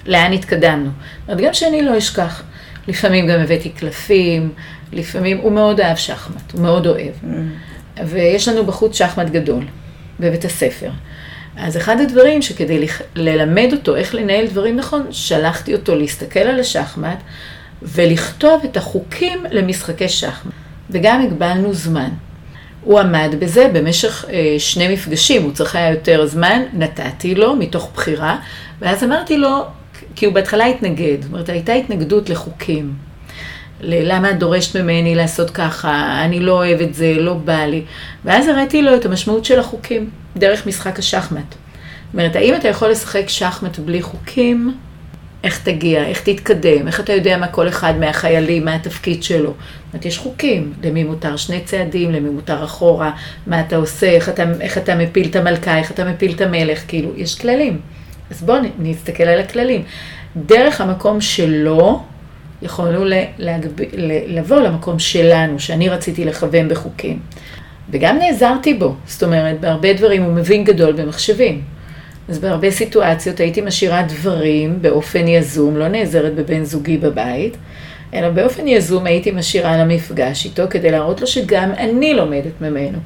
לאן 0.07 0.33
התקדמנו. 0.33 0.91
זאת 1.29 1.39
גם 1.41 1.55
שאני 1.55 1.83
לא 1.83 1.99
אשכח. 1.99 2.43
לפעמים 2.89 3.27
גם 3.27 3.41
הבאתי 3.41 3.69
קלפים, 3.69 4.53
לפעמים, 4.93 5.39
הוא 5.39 5.53
מאוד 5.53 5.81
אהב 5.81 5.97
שחמט, 5.97 6.53
הוא 6.53 6.61
מאוד 6.61 6.87
אוהב. 6.87 7.13
Mm. 7.23 8.01
ויש 8.07 8.49
לנו 8.49 8.67
בחוץ 8.67 8.99
שחמט 8.99 9.31
גדול, 9.31 9.65
בבית 10.21 10.45
הספר. 10.45 10.91
אז 11.57 11.77
אחד 11.77 12.01
הדברים 12.01 12.43
שכדי 12.43 12.87
ללמד 13.15 13.69
אותו 13.73 13.97
איך 13.97 14.15
לנהל 14.15 14.47
דברים 14.47 14.77
נכון, 14.77 15.07
שלחתי 15.11 15.75
אותו 15.75 15.95
להסתכל 15.97 16.41
על 16.41 16.61
השחמט 16.61 17.19
ולכתוב 17.83 18.61
את 18.65 18.77
החוקים 18.77 19.39
למשחקי 19.51 20.09
שחמט. 20.09 20.53
וגם 20.91 21.23
הגבלנו 21.23 21.75
זמן. 21.75 22.09
הוא 22.85 23.01
עמד 23.01 23.35
בזה 23.39 23.71
במשך 23.73 24.25
אה, 24.31 24.57
שני 24.59 24.95
מפגשים, 24.95 25.43
הוא 25.43 25.53
צריך 25.53 25.77
היה 25.77 25.91
יותר 25.91 26.27
זמן, 26.27 26.63
נתתי 26.73 27.35
לו 27.35 27.57
מתוך 27.57 27.91
בחירה, 27.95 28.39
ואז 28.81 29.05
אמרתי 29.05 29.39
לו, 29.39 29.65
כי 30.17 30.27
הוא 30.27 30.35
בהתחלה 30.35 30.67
התנגד, 30.67 31.23
זאת 31.23 31.33
אומרת, 31.33 31.49
הייתה 31.49 31.73
התנגדות 31.73 32.31
לחוקים. 32.31 33.06
למה 33.81 34.31
את 34.31 34.39
דורשת 34.39 34.77
ממני 34.77 35.15
לעשות 35.15 35.51
ככה, 35.51 36.25
אני 36.25 36.41
לא 36.41 36.53
אוהב 36.53 36.81
את 36.81 36.95
זה, 36.95 37.15
לא 37.19 37.35
בא 37.35 37.65
לי. 37.65 37.83
ואז 38.25 38.49
הראיתי 38.49 38.83
לו 38.83 38.97
את 38.97 39.05
המשמעות 39.05 39.45
של 39.45 39.61
החוקים, 39.61 40.11
דרך 40.37 40.67
משחק 40.67 40.99
השחמט. 40.99 41.51
זאת 41.51 42.15
אומרת, 42.15 42.37
האם 42.37 42.55
אתה 42.55 42.69
יכול 42.69 42.91
לשחק 42.91 43.29
שחמט 43.29 43.79
בלי 43.79 44.03
חוקים? 44.03 44.75
איך 45.45 45.63
תגיע, 45.63 46.05
איך 46.05 46.21
תתקדם, 46.21 46.87
איך 46.87 47.01
אתה 47.01 47.13
יודע 47.13 47.37
מה 47.37 47.49
כל 47.49 47.69
אחד 47.69 47.95
מהחיילים, 48.01 48.65
מה 48.65 48.75
התפקיד 48.75 49.23
שלו. 49.23 49.51
זאת 49.51 49.55
אומרת, 49.93 50.05
יש 50.05 50.19
חוקים, 50.19 50.73
למי 50.83 51.05
מותר 51.05 51.37
שני 51.37 51.61
צעדים, 51.61 52.13
למי 52.13 52.29
מותר 52.31 52.65
אחורה, 52.65 53.11
מה 53.47 53.61
אתה 53.61 53.77
עושה, 53.77 54.07
איך 54.07 54.29
אתה, 54.29 54.45
איך 54.61 54.79
אתה 54.79 54.95
מפיל 54.95 55.29
את 55.31 55.37
המלכה, 55.37 55.79
איך 55.79 55.91
אתה 55.91 56.05
מפיל 56.05 56.33
את 56.35 56.41
המלך, 56.41 56.83
כאילו, 56.89 57.11
יש 57.17 57.39
כללים. 57.39 57.81
אז 58.31 58.43
בואו 58.43 58.59
נסתכל 58.79 59.23
על 59.23 59.41
הכללים. 59.41 59.83
דרך 60.37 60.81
המקום 60.81 61.21
שלו, 61.21 62.03
יכולנו 62.63 63.05
להגב... 63.39 63.71
לבוא 64.27 64.61
למקום 64.61 64.99
שלנו, 64.99 65.61
שאני 65.61 65.89
רציתי 65.89 66.25
לכוון 66.25 66.69
בחוקים. 66.69 67.19
וגם 67.91 68.19
נעזרתי 68.19 68.75
בו, 68.75 68.95
זאת 69.07 69.23
אומרת, 69.23 69.61
בהרבה 69.61 69.93
דברים 69.93 70.23
הוא 70.23 70.33
מבין 70.33 70.65
גדול 70.65 70.93
במחשבים. 70.93 71.63
אז 72.29 72.39
בהרבה 72.39 72.71
סיטואציות 72.71 73.41
הייתי 73.41 73.61
משאירה 73.61 74.03
דברים 74.03 74.79
באופן 74.83 75.29
יזום, 75.29 75.77
לא 75.77 75.89
נעזרת 75.89 76.35
בבן 76.35 76.65
זוגי 76.65 76.99
בבית, 76.99 77.57
אלא 78.15 78.31
באופן 78.31 78.69
יזום 78.69 79.07
הייתי 79.07 79.31
משאירה 79.31 79.77
למפגש 79.77 80.45
איתו 80.45 80.63
כדי 80.71 80.91
להראות 80.91 81.21
לו 81.21 81.27
שגם 81.27 81.73
אני 81.79 82.15
לומדת 82.15 82.61
ממנו. 82.61 82.99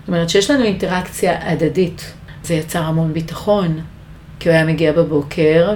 זאת 0.00 0.08
אומרת 0.08 0.30
שיש 0.30 0.50
לנו 0.50 0.64
אינטראקציה 0.64 1.50
הדדית. 1.52 2.12
זה 2.42 2.54
יצר 2.54 2.82
המון 2.82 3.12
ביטחון, 3.12 3.80
כי 4.40 4.48
הוא 4.48 4.56
היה 4.56 4.64
מגיע 4.64 4.92
בבוקר 4.92 5.74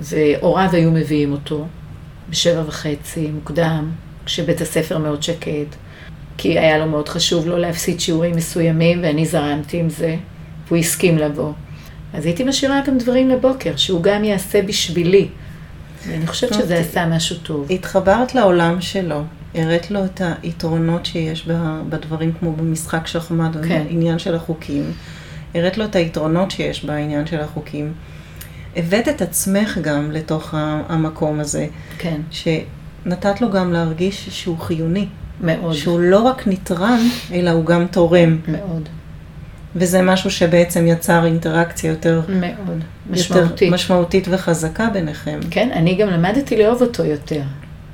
והוריו 0.00 0.68
היו 0.72 0.90
מביאים 0.90 1.32
אותו 1.32 1.66
בשבע 2.30 2.62
וחצי, 2.66 3.26
מוקדם, 3.26 3.90
כשבית 4.24 4.60
הספר 4.60 4.98
מאוד 4.98 5.22
שקט, 5.22 5.76
כי 6.36 6.58
היה 6.58 6.78
לו 6.78 6.86
מאוד 6.86 7.08
חשוב 7.08 7.46
לא 7.46 7.58
להפסיד 7.58 8.00
שיעורים 8.00 8.36
מסוימים 8.36 9.00
ואני 9.02 9.26
זרמתי 9.26 9.78
עם 9.78 9.90
זה, 9.90 10.16
והוא 10.66 10.78
הסכים 10.78 11.18
לבוא. 11.18 11.52
אז 12.14 12.26
הייתי 12.26 12.44
משאירה 12.44 12.80
גם 12.86 12.98
דברים 12.98 13.28
לבוקר, 13.28 13.76
שהוא 13.76 14.02
גם 14.02 14.24
יעשה 14.24 14.62
בשבילי. 14.62 15.28
ואני 16.08 16.26
חושבת 16.26 16.54
שזה 16.54 16.78
עשה 16.78 17.06
משהו 17.06 17.36
טוב. 17.36 17.66
התחברת 17.70 18.34
לעולם 18.34 18.80
שלו, 18.80 19.22
הראת 19.54 19.90
לו 19.90 20.04
את 20.04 20.20
היתרונות 20.42 21.06
שיש 21.06 21.48
בדברים 21.88 22.32
כמו 22.40 22.52
במשחק 22.52 23.06
שחמט, 23.06 23.56
כן. 23.68 23.84
בעניין 23.84 24.18
של 24.18 24.34
החוקים. 24.34 24.92
הראת 25.54 25.78
לו 25.78 25.84
את 25.84 25.96
היתרונות 25.96 26.50
שיש 26.50 26.84
בעניין 26.84 27.26
של 27.26 27.40
החוקים. 27.40 27.92
הבאת 28.76 29.08
את 29.08 29.22
עצמך 29.22 29.78
גם 29.82 30.10
לתוך 30.10 30.54
המקום 30.88 31.40
הזה. 31.40 31.66
כן. 31.98 32.20
שנתת 32.30 33.40
לו 33.40 33.50
גם 33.50 33.72
להרגיש 33.72 34.28
שהוא 34.28 34.58
חיוני. 34.58 35.06
מאוד. 35.40 35.74
שהוא 35.74 36.00
לא 36.00 36.20
רק 36.20 36.46
נתרם, 36.46 37.08
אלא 37.32 37.50
הוא 37.50 37.64
גם 37.64 37.86
תורם. 37.86 38.38
מאוד. 38.48 38.88
וזה 39.76 40.02
משהו 40.02 40.30
שבעצם 40.30 40.86
יצר 40.86 41.24
אינטראקציה 41.24 41.90
יותר... 41.90 42.20
מאוד. 42.28 42.84
משמעותית. 43.10 43.62
יותר 43.62 43.74
משמעותית 43.74 44.28
וחזקה 44.30 44.88
ביניכם. 44.92 45.40
כן, 45.50 45.70
אני 45.72 45.94
גם 45.94 46.08
למדתי 46.08 46.56
לאהוב 46.56 46.82
אותו 46.82 47.04
יותר. 47.04 47.42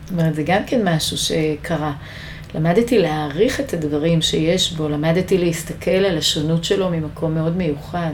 זאת 0.04 0.12
אומרת, 0.12 0.34
זה 0.34 0.42
גם 0.42 0.62
כן 0.66 0.88
משהו 0.88 1.16
שקרה. 1.16 1.92
למדתי 2.54 2.98
להעריך 2.98 3.60
את 3.60 3.74
הדברים 3.74 4.22
שיש 4.22 4.72
בו, 4.72 4.88
למדתי 4.88 5.38
להסתכל 5.38 5.90
על 5.90 6.18
השונות 6.18 6.64
שלו 6.64 6.90
ממקום 6.90 7.34
מאוד 7.34 7.56
מיוחד. 7.56 8.10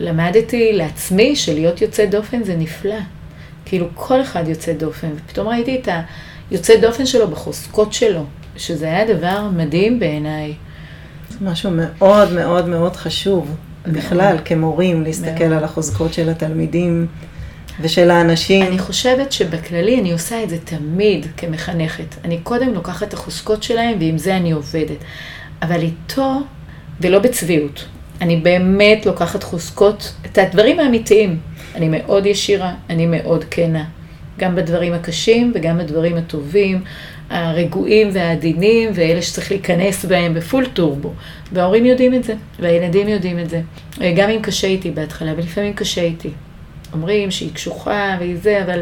למדתי 0.00 0.72
לעצמי 0.72 1.36
שלהיות 1.36 1.82
יוצא 1.82 2.06
דופן 2.06 2.44
זה 2.44 2.56
נפלא. 2.56 2.98
כאילו 3.64 3.86
כל 3.94 4.22
אחד 4.22 4.48
יוצא 4.48 4.72
דופן, 4.72 5.08
ופתאום 5.16 5.48
ראיתי 5.48 5.80
את 5.80 5.88
היוצא 6.50 6.76
דופן 6.80 7.06
שלו 7.06 7.28
בחוזקות 7.28 7.92
שלו, 7.92 8.24
שזה 8.56 8.86
היה 8.86 9.14
דבר 9.14 9.48
מדהים 9.56 10.00
בעיניי. 10.00 10.54
משהו 11.40 11.70
מאוד 11.74 12.32
מאוד 12.32 12.68
מאוד 12.68 12.96
חשוב, 12.96 13.56
בכלל, 13.86 14.36
כמורים, 14.44 15.02
להסתכל 15.02 15.44
מאוד. 15.44 15.58
על 15.58 15.64
החוזקות 15.64 16.14
של 16.14 16.28
התלמידים 16.28 17.06
ושל 17.80 18.10
האנשים. 18.10 18.66
אני 18.66 18.78
חושבת 18.78 19.32
שבכללי 19.32 20.00
אני 20.00 20.12
עושה 20.12 20.42
את 20.42 20.50
זה 20.50 20.58
תמיד 20.64 21.26
כמחנכת. 21.36 22.14
אני 22.24 22.38
קודם 22.42 22.74
לוקחת 22.74 23.08
את 23.08 23.14
החוזקות 23.14 23.62
שלהם 23.62 23.98
ועם 24.00 24.18
זה 24.18 24.36
אני 24.36 24.52
עובדת. 24.52 24.98
אבל 25.62 25.80
איתו, 25.80 26.40
ולא 27.00 27.18
בצביעות, 27.18 27.84
אני 28.20 28.36
באמת 28.36 29.06
לוקחת 29.06 29.42
חוזקות, 29.42 30.12
את 30.26 30.38
הדברים 30.38 30.80
האמיתיים. 30.80 31.38
אני 31.74 31.88
מאוד 31.88 32.26
ישירה, 32.26 32.74
אני 32.90 33.06
מאוד 33.06 33.44
כנה. 33.50 33.84
גם 34.38 34.54
בדברים 34.54 34.92
הקשים 34.92 35.52
וגם 35.54 35.78
בדברים 35.78 36.16
הטובים. 36.16 36.82
הרגועים 37.30 38.08
והעדינים, 38.12 38.90
ואלה 38.94 39.22
שצריך 39.22 39.50
להיכנס 39.50 40.04
בהם 40.04 40.34
בפול 40.34 40.66
טורבו. 40.66 41.12
וההורים 41.52 41.86
יודעים 41.86 42.14
את 42.14 42.24
זה, 42.24 42.34
והילדים 42.58 43.08
יודעים 43.08 43.38
את 43.38 43.50
זה. 43.50 43.60
גם 44.16 44.30
אם 44.30 44.42
קשה 44.42 44.66
איתי 44.66 44.90
בהתחלה, 44.90 45.32
ולפעמים 45.36 45.72
קשה 45.72 46.02
איתי. 46.02 46.30
אומרים 46.92 47.30
שהיא 47.30 47.54
קשוחה 47.54 48.16
והיא 48.18 48.36
זה, 48.42 48.62
אבל 48.64 48.80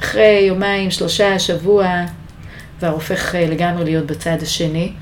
אחרי 0.00 0.44
יומיים, 0.48 0.90
שלושה, 0.90 1.38
שבוע, 1.38 2.04
כבר 2.78 2.88
הופך 2.88 3.34
אה, 3.34 3.46
לגמרי 3.46 3.84
להיות 3.84 4.06
בצד 4.06 4.36
השני, 4.42 4.92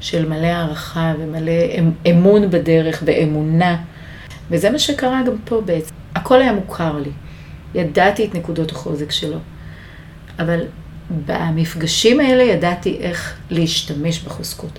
של 0.00 0.28
מלא 0.28 0.46
הערכה 0.46 1.14
ומלא 1.18 1.52
אמ, 1.78 1.90
אמון 2.10 2.50
בדרך 2.50 3.02
ואמונה. 3.06 3.76
וזה 4.50 4.70
מה 4.70 4.78
שקרה 4.78 5.22
גם 5.26 5.34
פה 5.44 5.60
בעצם. 5.64 5.94
הכל 6.14 6.42
היה 6.42 6.52
מוכר 6.52 6.98
לי. 6.98 7.10
ידעתי 7.74 8.24
את 8.24 8.34
נקודות 8.34 8.70
החוזק 8.72 9.10
שלו. 9.10 9.38
אבל 10.38 10.60
במפגשים 11.26 12.20
האלה 12.20 12.42
ידעתי 12.42 12.96
איך 13.00 13.36
להשתמש 13.50 14.18
בחוזקות. 14.18 14.78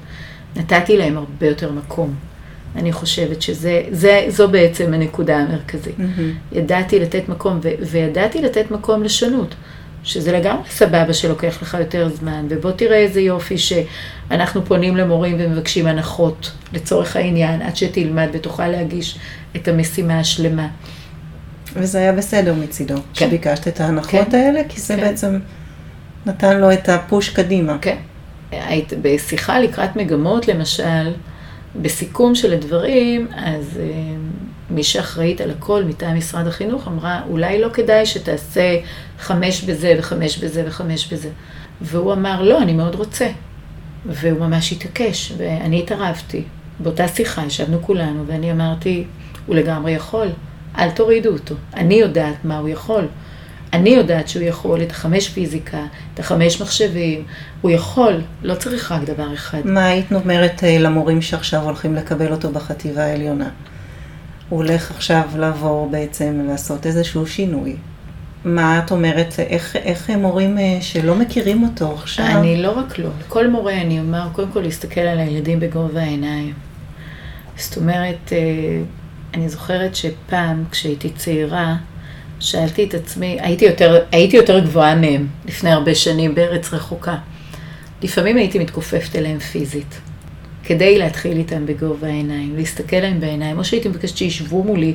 נתתי 0.56 0.98
להם 0.98 1.18
הרבה 1.18 1.48
יותר 1.48 1.72
מקום. 1.72 2.16
אני 2.76 2.92
חושבת 2.92 3.42
שזו 3.42 4.48
בעצם 4.52 4.94
הנקודה 4.94 5.38
המרכזית. 5.38 5.96
Mm-hmm. 6.00 6.56
ידעתי 6.58 7.00
לתת 7.00 7.30
מקום, 7.30 7.60
ו, 7.64 7.70
וידעתי 7.92 8.42
לתת 8.42 8.72
מקום 8.72 9.04
לשונות, 9.04 9.56
שזה 10.08 10.32
לגמרי 10.32 10.70
סבבה 10.70 11.14
שלוקח 11.14 11.62
לך 11.62 11.78
יותר 11.80 12.10
זמן, 12.10 12.46
ובוא 12.50 12.72
תראה 12.72 12.98
איזה 12.98 13.22
יופי 13.22 13.58
שאנחנו 13.58 14.66
פונים 14.66 14.98
למורים 14.98 15.36
ומבקשים 15.40 15.88
הנחות, 15.88 16.52
לצורך 16.74 17.16
העניין, 17.16 17.62
עד 17.62 17.76
שתלמד 17.76 18.28
ותוכל 18.34 18.68
להגיש 18.68 19.20
את 19.56 19.68
המשימה 19.68 20.20
השלמה. 20.20 20.68
וזה 21.74 22.00
היה 22.00 22.14
בסדר 22.14 22.54
מצידו, 22.54 22.96
כן. 22.96 23.02
שביקשת 23.14 23.68
את 23.68 23.82
ההנחות 23.82 24.28
כן. 24.32 24.38
האלה, 24.38 24.62
כי 24.70 24.82
זה 24.82 24.96
כן. 24.96 25.02
בעצם... 25.02 25.40
נתן 26.28 26.60
לו 26.60 26.74
את 26.74 26.90
הפוש 26.90 27.30
קדימה. 27.30 27.78
כן. 27.82 27.98
היית 28.52 28.94
בשיחה 29.02 29.60
לקראת 29.60 29.96
מגמות, 29.96 30.48
למשל, 30.48 31.14
בסיכום 31.82 32.36
של 32.36 32.54
הדברים, 32.54 33.28
אז 33.36 33.80
אה, 33.80 33.86
מי 34.70 34.84
שאחראית 34.84 35.42
על 35.42 35.52
הכל 35.52 35.84
מטעם 35.84 36.18
משרד 36.18 36.48
החינוך 36.48 36.88
אמרה, 36.88 37.22
אולי 37.30 37.62
לא 37.62 37.70
כדאי 37.74 38.06
שתעשה 38.06 38.78
חמש 39.20 39.64
בזה 39.64 39.96
וחמש 40.00 40.38
בזה 40.38 40.64
וחמש 40.68 41.14
בזה. 41.14 41.30
והוא 41.82 42.14
אמר, 42.14 42.42
לא, 42.42 42.62
אני 42.62 42.74
מאוד 42.74 42.96
רוצה. 42.96 43.28
והוא 44.06 44.40
ממש 44.40 44.72
התעקש, 44.72 45.34
ואני 45.38 45.80
התערבתי. 45.80 46.44
באותה 46.80 47.08
שיחה 47.08 47.46
ישבנו 47.46 47.82
כולנו, 47.82 48.24
ואני 48.28 48.52
אמרתי, 48.52 49.06
הוא 49.46 49.56
לגמרי 49.56 49.92
יכול, 49.92 50.28
אל 50.78 50.92
תורידו 50.92 51.30
אותו. 51.30 51.56
אני 51.74 51.96
יודעת 51.96 52.36
מה 52.44 52.58
הוא 52.58 52.70
יכול. 52.70 53.08
אני 53.74 53.90
יודעת 53.90 54.28
שהוא 54.28 54.44
יכול 54.44 54.82
את 54.82 54.92
החמש 54.92 55.30
פיזיקה, 55.30 55.86
את 56.14 56.20
החמש 56.20 56.62
מחשבים, 56.62 57.24
הוא 57.62 57.72
יכול, 57.72 58.22
לא 58.44 58.56
צריך 58.56 58.92
רק 58.92 59.04
דבר 59.04 59.34
אחד. 59.34 59.62
מה 59.66 59.86
היית 59.86 60.12
אומרת 60.12 60.64
אה, 60.64 60.80
למורים 60.80 61.22
שעכשיו 61.22 61.62
הולכים 61.62 61.96
לקבל 61.96 62.32
אותו 62.32 62.52
בחטיבה 62.52 63.04
העליונה? 63.04 63.50
הוא 64.50 64.64
הולך 64.64 64.92
עכשיו 64.92 65.22
לעבור 65.38 65.90
בעצם, 65.92 66.42
לעשות 66.48 66.86
איזשהו 66.86 67.28
שינוי. 67.28 67.76
מה 68.46 68.80
את 68.80 68.92
אומרת, 68.92 69.40
איך, 69.40 69.76
איך 69.76 70.10
מורים 70.10 70.58
אה, 70.58 70.78
שלא 70.82 71.16
מכירים 71.16 71.64
אותו 71.64 71.94
עכשיו? 71.94 72.26
אני 72.26 72.62
לא 72.62 72.80
רק 72.80 73.00
לא, 73.00 73.10
לכל 73.20 73.48
מורה 73.48 73.82
אני 73.82 74.00
אומר, 74.00 74.28
קודם 74.34 74.52
כל 74.52 74.60
להסתכל 74.60 75.02
על 75.02 75.20
הילדים 75.20 75.60
בגובה 75.60 76.02
העיניים. 76.02 76.54
זאת 77.58 77.78
אומרת, 77.78 78.34
אה, 78.34 78.38
אני 79.34 79.50
זוכרת 79.50 79.96
שפעם, 79.96 80.64
כשהייתי 80.72 81.10
צעירה, 81.10 81.76
שאלתי 82.40 82.84
את 82.84 82.94
עצמי, 82.94 83.38
הייתי 83.42 83.66
יותר, 83.66 84.04
הייתי 84.12 84.38
יותר 84.38 84.60
גבוהה 84.60 84.96
מהם 84.96 85.28
לפני 85.46 85.72
הרבה 85.72 85.96
שנים 85.96 86.36
בארץ 86.36 86.74
רחוקה. 86.74 87.16
לפעמים 88.04 88.38
הייתי 88.38 88.60
מתכופפת 88.60 89.16
אליהם 89.16 89.40
פיזית, 89.40 90.00
כדי 90.68 90.98
להתחיל 90.98 91.38
איתם 91.38 91.66
בגובה 91.66 92.08
העיניים, 92.08 92.56
להסתכל 92.58 92.96
להם 92.96 93.20
בעיניים, 93.20 93.58
או 93.58 93.66
שהייתי 93.66 93.90
מבקשת 93.90 94.18
שישבו 94.18 94.64
מולי 94.64 94.94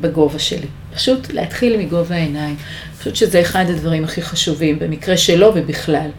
בגובה 0.00 0.38
שלי. 0.38 0.66
פשוט 0.94 1.32
להתחיל 1.32 1.76
מגובה 1.76 2.14
העיניים. 2.14 2.56
אני 2.56 2.98
חושבת 2.98 3.16
שזה 3.16 3.40
אחד 3.40 3.64
הדברים 3.68 4.04
הכי 4.04 4.22
חשובים, 4.22 4.78
במקרה 4.78 5.16
שלו 5.16 5.52
ובכלל. 5.54 6.10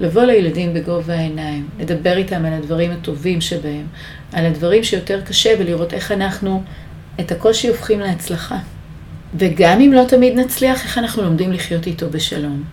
לבוא 0.00 0.22
לילדים 0.22 0.74
בגובה 0.74 1.14
העיניים, 1.14 1.68
לדבר 1.78 2.16
איתם 2.16 2.44
על 2.44 2.52
הדברים 2.52 2.90
הטובים 2.90 3.40
שבהם, 3.40 3.86
על 4.32 4.46
הדברים 4.46 4.84
שיותר 4.84 5.20
קשה 5.20 5.54
ולראות 5.58 5.94
איך 5.94 6.12
אנחנו 6.12 6.62
את 7.20 7.32
הקושי 7.32 7.68
הופכים 7.68 8.00
להצלחה. 8.00 8.58
וגם 9.34 9.80
אם 9.80 9.92
לא 9.92 10.04
תמיד 10.08 10.38
נצליח, 10.38 10.84
איך 10.84 10.98
אנחנו 10.98 11.22
לומדים 11.22 11.52
לחיות 11.52 11.86
איתו 11.86 12.10
בשלום? 12.10 12.64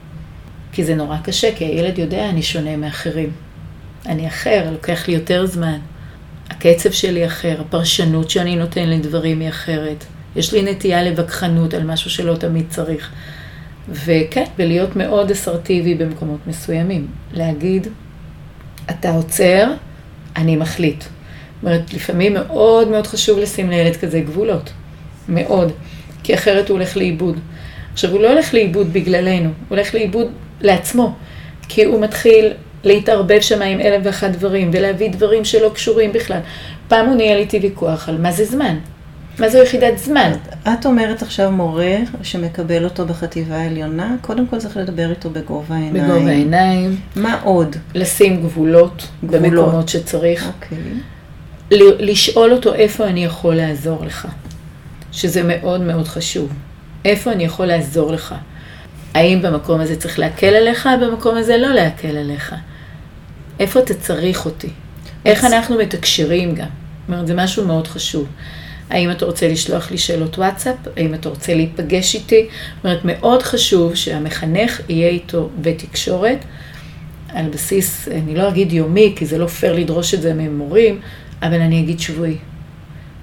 כי 0.72 0.84
זה 0.84 0.96
נורא 0.96 1.18
קשה, 1.24 1.56
כי 1.56 1.66
הילד 1.66 1.98
יודע, 1.98 2.30
אני 2.30 2.42
שונה 2.42 2.78
מאחרים. 2.78 3.47
אני 4.08 4.28
אחר, 4.28 4.70
לוקח 4.72 5.08
לי 5.08 5.14
יותר 5.14 5.46
זמן. 5.46 5.80
הקצב 6.50 6.92
שלי 6.92 7.26
אחר, 7.26 7.62
הפרשנות 7.62 8.30
שאני 8.30 8.56
נותן 8.56 8.90
לדברים 8.90 9.40
היא 9.40 9.50
אחרת. 9.50 10.04
יש 10.36 10.54
לי 10.54 10.72
נטייה 10.72 11.04
לווכחנות 11.04 11.74
על 11.74 11.84
משהו 11.84 12.10
שלא 12.10 12.36
תמיד 12.36 12.66
צריך. 12.70 13.12
וכן, 13.90 14.46
ולהיות 14.58 14.96
מאוד 14.96 15.32
אסרטיבי 15.32 15.96
במקומות 15.96 16.40
מסוימים. 16.48 17.08
להגיד, 17.34 17.88
אתה 18.90 19.12
עוצר, 19.12 19.72
אני 20.36 20.56
מחליט. 20.56 21.02
זאת 21.02 21.10
אומרת, 21.64 21.94
לפעמים 21.94 22.34
מאוד 22.34 22.88
מאוד 22.88 23.08
חשוב 23.08 23.40
לשים 23.40 23.70
לילד 23.70 23.96
כזה 23.96 24.20
גבולות. 24.20 24.72
מאוד. 25.30 25.72
כי 26.24 26.36
אחרת 26.36 26.70
הוא 26.70 26.78
הולך 26.78 26.98
לאיבוד. 26.98 27.40
עכשיו, 27.94 28.12
הוא 28.12 28.22
לא 28.22 28.32
הולך 28.32 28.54
לאיבוד 28.54 28.94
בגללנו, 28.94 29.46
הוא 29.46 29.54
הולך 29.70 29.94
לאיבוד 29.94 30.28
לעצמו. 30.62 31.16
כי 31.70 31.84
הוא 31.84 32.02
מתחיל 32.02 32.54
להתערבב 32.88 33.42
שם 33.42 33.62
עם 33.62 33.80
אלף 33.80 34.02
ואחת 34.04 34.30
דברים, 34.30 34.70
ולהביא 34.74 35.12
דברים 35.12 35.46
שלא 35.46 35.72
קשורים 35.74 36.14
בכלל. 36.14 36.40
פעם 36.88 37.06
הוא 37.06 37.16
ניהל 37.16 37.38
איתי 37.38 37.60
ויכוח 37.60 38.10
על 38.10 38.18
מה 38.18 38.32
זה 38.32 38.46
זמן. 38.46 38.76
מה 39.40 39.50
זו 39.50 39.58
יחידת 39.58 39.98
זמן? 39.98 40.32
את 40.64 40.86
אומרת 40.86 41.22
עכשיו 41.22 41.52
מורה 41.52 41.96
שמקבל 42.24 42.84
אותו 42.84 43.06
בחטיבה 43.06 43.56
העליונה, 43.56 44.16
קודם 44.22 44.48
כל 44.48 44.58
צריך 44.58 44.78
לדבר 44.78 45.10
איתו 45.10 45.30
בגובה 45.30 45.76
העיניים. 45.76 46.04
בגובה 46.04 46.30
העיניים. 46.30 47.00
מה 47.16 47.40
עוד? 47.44 47.76
לשים 47.96 48.42
גבולות, 48.42 49.08
גבולות. 49.26 49.42
במקומות 49.42 49.90
שצריך. 49.90 50.48
אוקיי. 50.48 50.78
לשאול 52.00 52.54
אותו 52.54 52.74
איפה 52.74 53.06
אני 53.08 53.26
יכול 53.26 53.56
לעזור 53.56 54.06
לך, 54.06 54.28
שזה 55.12 55.42
מאוד 55.44 55.82
מאוד 55.82 56.08
חשוב. 56.08 56.50
איפה 57.06 57.32
אני 57.32 57.44
יכול 57.44 57.66
לעזור 57.66 58.12
לך? 58.12 58.36
האם 59.14 59.42
במקום 59.42 59.82
הזה 59.82 59.96
צריך 59.96 60.20
להקל 60.20 60.56
עליך, 60.56 60.90
במקום 61.02 61.38
הזה 61.38 61.58
לא 61.58 61.68
להקל 61.68 62.18
עליך? 62.18 62.56
איפה 63.60 63.80
אתה 63.80 63.94
צריך 63.94 64.46
אותי? 64.46 64.70
איך 65.26 65.46
אנחנו 65.46 65.78
מתקשרים 65.78 66.56
גם? 66.56 66.66
זאת 66.66 67.10
אומרת, 67.10 67.28
זה 67.28 67.34
משהו 67.36 67.66
מאוד 67.68 67.88
חשוב. 67.88 68.28
האם 68.90 69.12
אתה 69.12 69.26
רוצה 69.26 69.48
לשלוח 69.48 69.92
לי 69.92 69.98
שאלות 69.98 70.38
וואטסאפ? 70.38 70.76
האם 70.98 71.14
אתה 71.14 71.30
רוצה 71.30 71.54
להיפגש 71.54 72.16
איתי? 72.16 72.48
זאת 72.76 72.86
אומרת, 72.86 73.00
מאוד 73.06 73.44
חשוב 73.44 73.96
שהמחנך 73.96 74.82
יהיה 74.90 75.10
איתו 75.10 75.50
בתקשורת, 75.62 76.38
על 77.30 77.50
בסיס, 77.50 78.08
אני 78.08 78.36
לא 78.36 78.50
אגיד 78.50 78.74
יומי, 78.74 79.14
כי 79.16 79.26
זה 79.26 79.38
לא 79.38 79.48
פייר 79.48 79.76
לדרוש 79.76 80.14
את 80.14 80.22
זה 80.22 80.34
ממורים, 80.34 81.00
אבל 81.42 81.62
אני 81.62 81.80
אגיד 81.80 82.00
שבועי. 82.00 82.38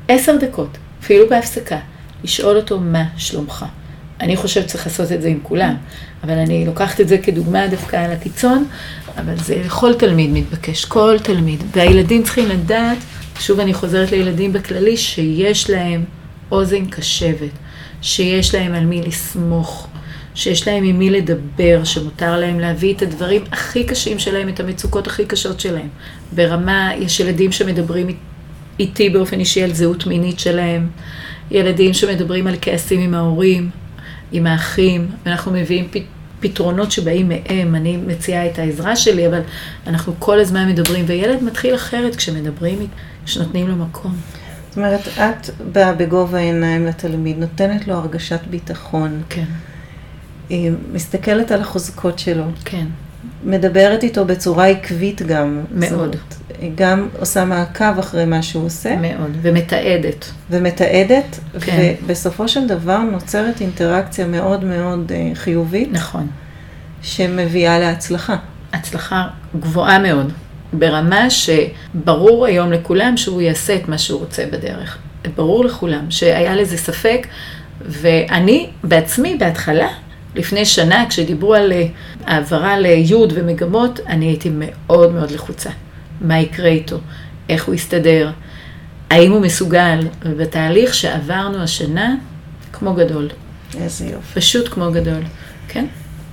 עשר 0.08 0.36
דקות, 0.36 0.78
אפילו 1.00 1.28
בהפסקה, 1.28 1.78
לשאול 2.24 2.56
אותו 2.56 2.80
מה 2.80 3.04
שלומך. 3.16 3.64
אני 4.20 4.36
חושבת 4.36 4.68
שצריך 4.68 4.86
לעשות 4.86 5.12
את 5.12 5.22
זה 5.22 5.28
עם 5.28 5.38
כולם, 5.42 5.74
אבל 6.24 6.38
אני 6.38 6.66
לוקחת 6.66 7.00
את 7.00 7.08
זה 7.08 7.18
כדוגמה 7.18 7.68
דווקא 7.68 7.96
על 7.96 8.12
הקיצון, 8.12 8.66
אבל 9.16 9.36
זה 9.38 9.62
לכל 9.64 9.94
תלמיד 9.94 10.30
מתבקש, 10.30 10.84
כל 10.84 11.16
תלמיד. 11.22 11.62
והילדים 11.72 12.22
צריכים 12.22 12.48
לדעת, 12.48 12.98
שוב 13.40 13.60
אני 13.60 13.74
חוזרת 13.74 14.10
לילדים 14.10 14.52
בכללי, 14.52 14.96
שיש 14.96 15.70
להם 15.70 16.04
אוזן 16.50 16.86
קשבת, 16.86 17.50
שיש 18.02 18.54
להם 18.54 18.74
על 18.74 18.84
מי 18.84 19.02
לסמוך, 19.02 19.88
שיש 20.34 20.68
להם 20.68 20.84
עם 20.84 20.98
מי 20.98 21.10
לדבר, 21.10 21.84
שמותר 21.84 22.40
להם 22.40 22.60
להביא 22.60 22.94
את 22.94 23.02
הדברים 23.02 23.42
הכי 23.52 23.84
קשים 23.84 24.18
שלהם, 24.18 24.48
את 24.48 24.60
המצוקות 24.60 25.06
הכי 25.06 25.24
קשות 25.24 25.60
שלהם. 25.60 25.88
ברמה, 26.32 26.90
יש 26.98 27.20
ילדים 27.20 27.52
שמדברים 27.52 28.06
איתי 28.80 29.10
באופן 29.10 29.40
אישי 29.40 29.62
על 29.62 29.74
זהות 29.74 30.06
מינית 30.06 30.38
שלהם, 30.38 30.88
ילדים 31.50 31.94
שמדברים 31.94 32.46
על 32.46 32.54
כעסים 32.62 33.00
עם 33.00 33.14
ההורים, 33.14 33.70
עם 34.32 34.46
האחים, 34.46 35.08
ואנחנו 35.26 35.52
מביאים 35.52 35.88
פתרונות 36.48 36.92
שבאים 36.92 37.28
מהם, 37.28 37.74
אני 37.74 37.96
מציעה 37.96 38.46
את 38.46 38.58
העזרה 38.58 38.96
שלי, 38.96 39.26
אבל 39.26 39.40
אנחנו 39.86 40.12
כל 40.18 40.40
הזמן 40.40 40.68
מדברים, 40.68 41.04
וילד 41.08 41.42
מתחיל 41.42 41.74
אחרת 41.74 42.16
כשמדברים, 42.16 42.86
כשנותנים 43.24 43.68
לו 43.68 43.76
מקום. 43.76 44.16
זאת 44.68 44.76
אומרת, 44.76 45.00
את 45.08 45.50
באה 45.72 45.92
בגובה 45.92 46.38
העיניים 46.38 46.86
לתלמיד, 46.86 47.38
נותנת 47.38 47.88
לו 47.88 47.94
הרגשת 47.94 48.40
ביטחון. 48.50 49.22
כן. 49.28 49.44
היא 50.48 50.72
מסתכלת 50.92 51.50
על 51.52 51.60
החוזקות 51.60 52.18
שלו. 52.18 52.44
כן. 52.64 52.86
מדברת 53.44 54.02
איתו 54.02 54.24
בצורה 54.24 54.66
עקבית 54.66 55.22
גם. 55.22 55.60
מאוד. 55.70 56.16
זאת, 56.16 56.34
גם 56.74 57.08
עושה 57.18 57.44
מעקב 57.44 57.98
אחרי 57.98 58.24
מה 58.24 58.42
שהוא 58.42 58.66
עושה. 58.66 58.96
מאוד, 58.96 59.36
ומתעדת. 59.42 60.30
ומתעדת, 60.50 61.40
כן. 61.60 61.94
ובסופו 62.04 62.48
של 62.48 62.66
דבר 62.66 62.98
נוצרת 62.98 63.60
אינטראקציה 63.60 64.26
מאוד 64.26 64.64
מאוד 64.64 65.12
אה, 65.14 65.30
חיובית. 65.34 65.88
נכון. 65.92 66.26
שמביאה 67.02 67.78
להצלחה. 67.78 68.36
הצלחה 68.72 69.26
גבוהה 69.60 69.98
מאוד, 69.98 70.32
ברמה 70.72 71.26
שברור 71.30 72.46
היום 72.46 72.72
לכולם 72.72 73.16
שהוא 73.16 73.42
יעשה 73.42 73.76
את 73.76 73.88
מה 73.88 73.98
שהוא 73.98 74.20
רוצה 74.20 74.46
בדרך. 74.52 74.98
ברור 75.36 75.64
לכולם 75.64 76.10
שהיה 76.10 76.56
לזה 76.56 76.76
ספק, 76.76 77.26
ואני 77.80 78.70
בעצמי 78.84 79.36
בהתחלה 79.36 79.88
לפני 80.34 80.64
שנה, 80.64 81.04
כשדיברו 81.08 81.54
על 81.54 81.72
אה, 81.72 81.86
העברה 82.26 82.78
ליוד 82.78 83.32
ומגמות, 83.36 84.00
אני 84.06 84.26
הייתי 84.26 84.50
מאוד 84.52 85.12
מאוד 85.12 85.30
לחוצה. 85.30 85.70
מה 86.20 86.38
יקרה 86.38 86.68
איתו? 86.68 86.98
איך 87.48 87.64
הוא 87.64 87.74
יסתדר? 87.74 88.30
האם 89.10 89.32
הוא 89.32 89.40
מסוגל? 89.40 89.98
ובתהליך 90.22 90.94
שעברנו 90.94 91.62
השנה, 91.62 92.14
כמו 92.72 92.94
גדול. 92.94 93.28
איזה 93.80 94.06
יופי. 94.06 94.40
פשוט 94.40 94.68
כמו 94.68 94.92
גדול, 94.92 95.22
כן? 95.68 95.86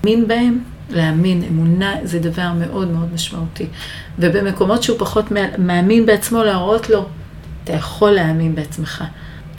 להאמין 0.03 0.27
בהם, 0.27 0.59
להאמין, 0.89 1.43
אמונה 1.43 1.95
זה 2.03 2.19
דבר 2.19 2.51
מאוד 2.59 2.87
מאוד 2.87 3.13
משמעותי. 3.13 3.65
ובמקומות 4.19 4.83
שהוא 4.83 4.99
פחות 4.99 5.25
מאמין 5.57 6.05
בעצמו, 6.05 6.43
להראות 6.43 6.89
לו, 6.89 7.05
אתה 7.63 7.73
יכול 7.73 8.11
להאמין 8.11 8.55
בעצמך. 8.55 9.03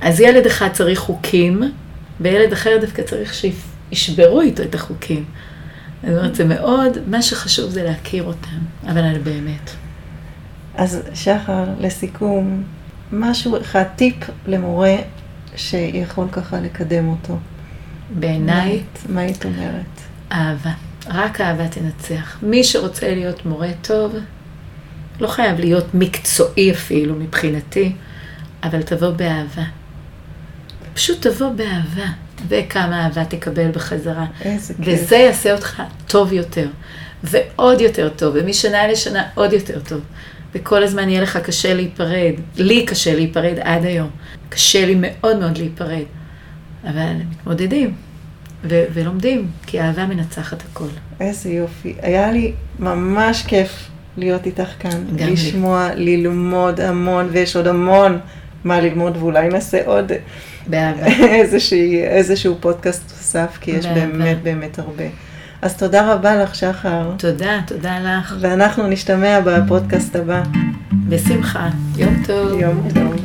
אז 0.00 0.20
ילד 0.20 0.46
אחד 0.46 0.68
צריך 0.72 0.98
חוקים, 0.98 1.62
וילד 2.20 2.52
אחר 2.52 2.78
דווקא 2.80 3.02
צריך 3.02 3.34
שיפ... 3.34 3.72
ישברו 3.92 4.40
איתו 4.40 4.62
את 4.62 4.74
החוקים. 4.74 5.24
זאת 6.02 6.10
אומרת, 6.10 6.34
זה 6.34 6.44
מאוד, 6.44 6.98
מה 7.06 7.22
שחשוב 7.22 7.70
זה 7.70 7.82
להכיר 7.82 8.22
אותם, 8.22 8.58
אבל 8.88 9.04
על 9.04 9.18
באמת. 9.18 9.70
אז 10.74 11.02
שחר, 11.14 11.64
לסיכום, 11.80 12.62
משהו 13.12 13.60
אחד, 13.60 13.84
טיפ 13.96 14.16
למורה 14.46 14.96
שיכול 15.56 16.28
ככה 16.32 16.60
לקדם 16.60 17.08
אותו. 17.08 17.38
בעיניי... 18.10 18.82
מה 19.08 19.20
היית 19.20 19.44
אומרת? 19.44 20.00
אהבה. 20.32 20.70
רק 21.06 21.40
אהבה 21.40 21.68
תנצח. 21.68 22.38
מי 22.42 22.64
שרוצה 22.64 23.14
להיות 23.14 23.46
מורה 23.46 23.70
טוב, 23.82 24.14
לא 25.20 25.28
חייב 25.28 25.60
להיות 25.60 25.94
מקצועי 25.94 26.72
אפילו 26.72 27.14
מבחינתי, 27.14 27.92
אבל 28.62 28.82
תבוא 28.82 29.10
באהבה. 29.10 29.64
פשוט 30.94 31.26
תבוא 31.26 31.50
באהבה. 31.50 32.06
וכמה 32.48 33.04
אהבה 33.04 33.24
תקבל 33.24 33.70
בחזרה. 33.70 34.26
איזה 34.44 34.74
כיף. 34.74 35.02
וזה 35.04 35.16
יעשה 35.16 35.54
אותך 35.54 35.82
טוב 36.06 36.32
יותר, 36.32 36.68
ועוד 37.24 37.80
יותר 37.80 38.08
טוב, 38.16 38.34
ומשנה 38.38 38.88
לשנה 38.88 39.22
עוד 39.34 39.52
יותר 39.52 39.80
טוב. 39.80 40.00
וכל 40.54 40.82
הזמן 40.82 41.08
יהיה 41.08 41.20
לך 41.20 41.36
קשה 41.36 41.74
להיפרד. 41.74 42.32
לי 42.56 42.86
קשה 42.86 43.14
להיפרד 43.14 43.54
עד 43.60 43.84
היום. 43.84 44.10
קשה 44.48 44.86
לי 44.86 44.94
מאוד 44.98 45.38
מאוד 45.38 45.58
להיפרד. 45.58 46.04
אבל 46.84 47.12
מתמודדים 47.30 47.94
ו- 48.64 48.84
ולומדים, 48.94 49.46
כי 49.66 49.80
אהבה 49.80 50.06
מנצחת 50.06 50.62
הכל. 50.72 50.88
איזה 51.20 51.50
יופי. 51.50 51.94
היה 52.02 52.32
לי 52.32 52.52
ממש 52.78 53.42
כיף 53.42 53.88
להיות 54.16 54.46
איתך 54.46 54.68
כאן. 54.78 55.04
גם 55.16 55.26
לי. 55.26 55.32
לשמוע, 55.32 55.88
ללמוד 55.94 56.80
המון, 56.80 57.28
ויש 57.32 57.56
עוד 57.56 57.66
המון 57.66 58.18
מה 58.64 58.80
ללמוד, 58.80 59.16
ואולי 59.16 59.48
נעשה 59.48 59.86
עוד 59.86 60.12
באהבה. 60.66 61.06
איזושהי, 61.40 62.04
איזשהו 62.04 62.56
פודקאסט 62.60 63.02
נוסף, 63.10 63.58
כי 63.60 63.70
יש 63.70 63.86
באהבה. 63.86 64.00
באמת 64.06 64.42
באמת 64.42 64.78
הרבה. 64.78 65.04
אז 65.62 65.76
תודה 65.76 66.12
רבה 66.12 66.42
לך, 66.42 66.54
שחר. 66.54 67.10
תודה, 67.18 67.60
תודה 67.66 67.98
לך. 68.00 68.34
ואנחנו 68.40 68.86
נשתמע 68.86 69.40
בפודקאסט 69.40 70.16
הבא. 70.16 70.42
בשמחה. 71.08 71.68
יום 71.96 72.22
טוב. 72.26 72.60
יום 72.60 72.88
טוב. 72.94 73.21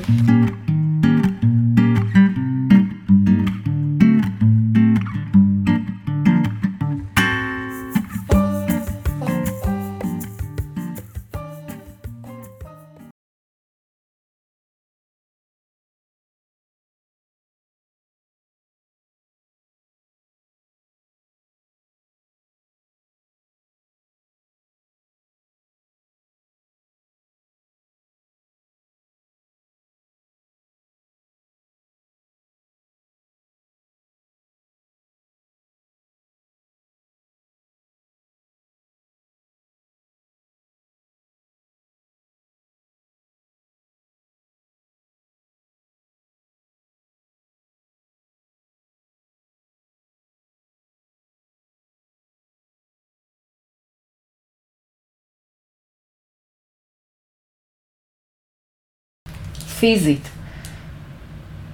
פיזית. 59.80 60.30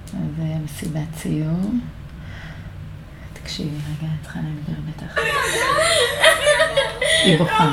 אז 0.06 0.36
זה 0.36 0.42
היה 0.42 0.58
מסיבת 0.64 1.16
סיום. 1.16 1.80
תקשיבי 3.32 3.70
רגע, 3.70 4.08
אני 4.10 4.18
צריכה 4.22 4.38
להגביר 4.42 4.76
בטח. 4.88 5.18
היא 7.24 7.38
בוכה. 7.38 7.72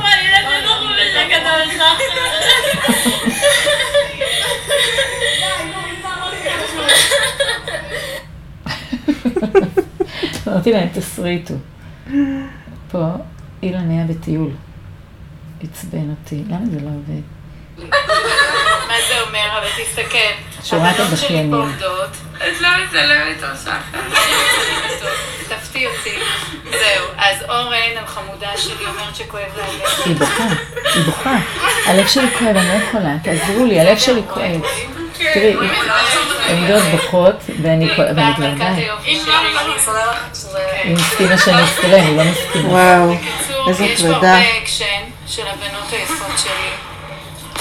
אמרתי 10.48 10.72
להם, 10.72 10.88
תסריטו. 10.94 11.54
פה 12.92 13.08
אילן 13.64 13.90
היה 13.90 14.06
בטיול. 14.06 14.52
עצבן 15.64 16.10
אותי. 16.10 16.44
למה 16.48 16.66
זה 16.66 16.80
לא 16.80 16.90
עובד? 16.90 17.22
אומר? 19.32 19.58
אבל 19.60 19.84
תסתכל. 19.84 20.18
שורת 20.64 21.00
הבנות 21.00 21.20
שלי 21.20 21.28
הבכיינים. 21.28 21.52
פה 21.52 21.58
עומדות. 21.58 22.10
את 22.38 22.62
לא 22.62 22.70
מצלמת 22.70 23.44
עכשיו. 23.44 23.74
תפתיע 25.50 25.90
אותי. 25.90 26.20
זהו. 26.72 27.06
אז 27.18 27.38
אורן, 27.50 28.04
החמודה 28.04 28.50
שלי, 28.58 28.86
אומרת 28.86 29.16
שכואב 29.16 29.44
לה 29.58 29.64
הלב. 29.64 29.82
היא 30.06 30.16
בוכה, 30.16 30.44
היא 30.94 31.04
בוכה. 31.04 31.36
הלב 31.86 32.08
שלי 32.08 32.28
כואב, 32.40 32.56
אני 32.58 32.68
לא 32.68 32.84
יכולה, 32.84 33.16
תעזרו 33.24 33.66
לי, 33.66 33.80
הלב 33.80 33.98
שלי 33.98 34.22
כואב. 34.34 34.62
תראי, 35.34 35.54
הן 36.48 36.58
עומדות 36.58 36.84
בוכות, 36.84 37.36
ואני 37.62 37.96
כואב, 37.96 38.08
ואני 38.16 38.36
כבר 38.36 38.46
בהעמקת 38.46 38.76
די. 38.76 38.82
היופי 38.82 39.20
שלי. 39.26 39.34
היא 40.84 40.96
מסכימה 40.96 41.38
שאני 41.38 41.64
אסתרם, 41.64 42.02
היא 42.02 42.18
לא 42.18 42.24
מסכימה. 42.24 42.70
וואו, 42.70 43.14
בקיצור, 43.16 43.70
איזה 43.70 43.86
יש 43.86 44.02
פה 44.02 44.08
פרידה. 44.08 44.34
הרבה 44.38 44.58
אקשן 44.64 45.02
של 45.28 45.48
הבנות 45.48 45.92
היפות 45.92 46.38
שלי. 46.38 46.61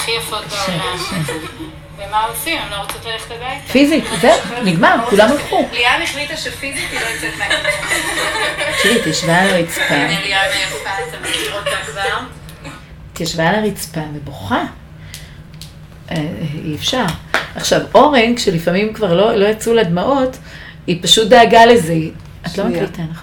הכי 0.01 0.11
יפות 0.11 0.43
בעולם. 0.45 0.97
ומה 1.97 2.25
עושים? 2.25 2.57
הן 2.57 2.71
לא 2.71 2.75
רוצות 2.75 3.05
ללכת 3.05 3.31
הביתה. 3.31 3.71
פיזית, 3.71 4.03
זהו, 4.21 4.39
נגמר, 4.63 4.95
כולם 5.09 5.29
הלכו. 5.31 5.67
ליאן 5.73 6.01
החליטה 6.03 6.37
שפיזית 6.37 6.89
היא 6.91 6.99
לא 6.99 7.05
יוצאת 7.05 7.37
מהכנסת. 7.37 8.83
תראי, 8.83 8.99
התיישבה 8.99 9.37
על 9.37 9.49
הרצפה, 9.49 9.95
ליאן 10.23 10.47
היפה, 10.53 10.89
אתה 11.09 11.17
מכיר 11.29 11.55
אותה 11.59 11.77
כבר? 11.91 12.19
התיישבה 13.11 13.49
על 13.49 13.55
הרצפה 13.55 14.01
ובוכה. 14.13 14.63
אה, 16.11 16.15
אי 16.65 16.75
אפשר. 16.75 17.05
עכשיו, 17.55 17.81
אורן, 17.95 18.35
כשלפעמים 18.35 18.93
כבר 18.93 19.13
לא 19.13 19.35
לא 19.35 19.45
יצאו 19.47 19.73
לה 19.73 19.83
דמעות, 19.83 20.37
היא 20.87 21.03
פשוט 21.03 21.27
דאגה 21.27 21.65
לזה. 21.65 21.93
את 22.47 22.57
לא. 22.57 22.65
מקליטה, 22.65 23.01
נכון? 23.01 23.15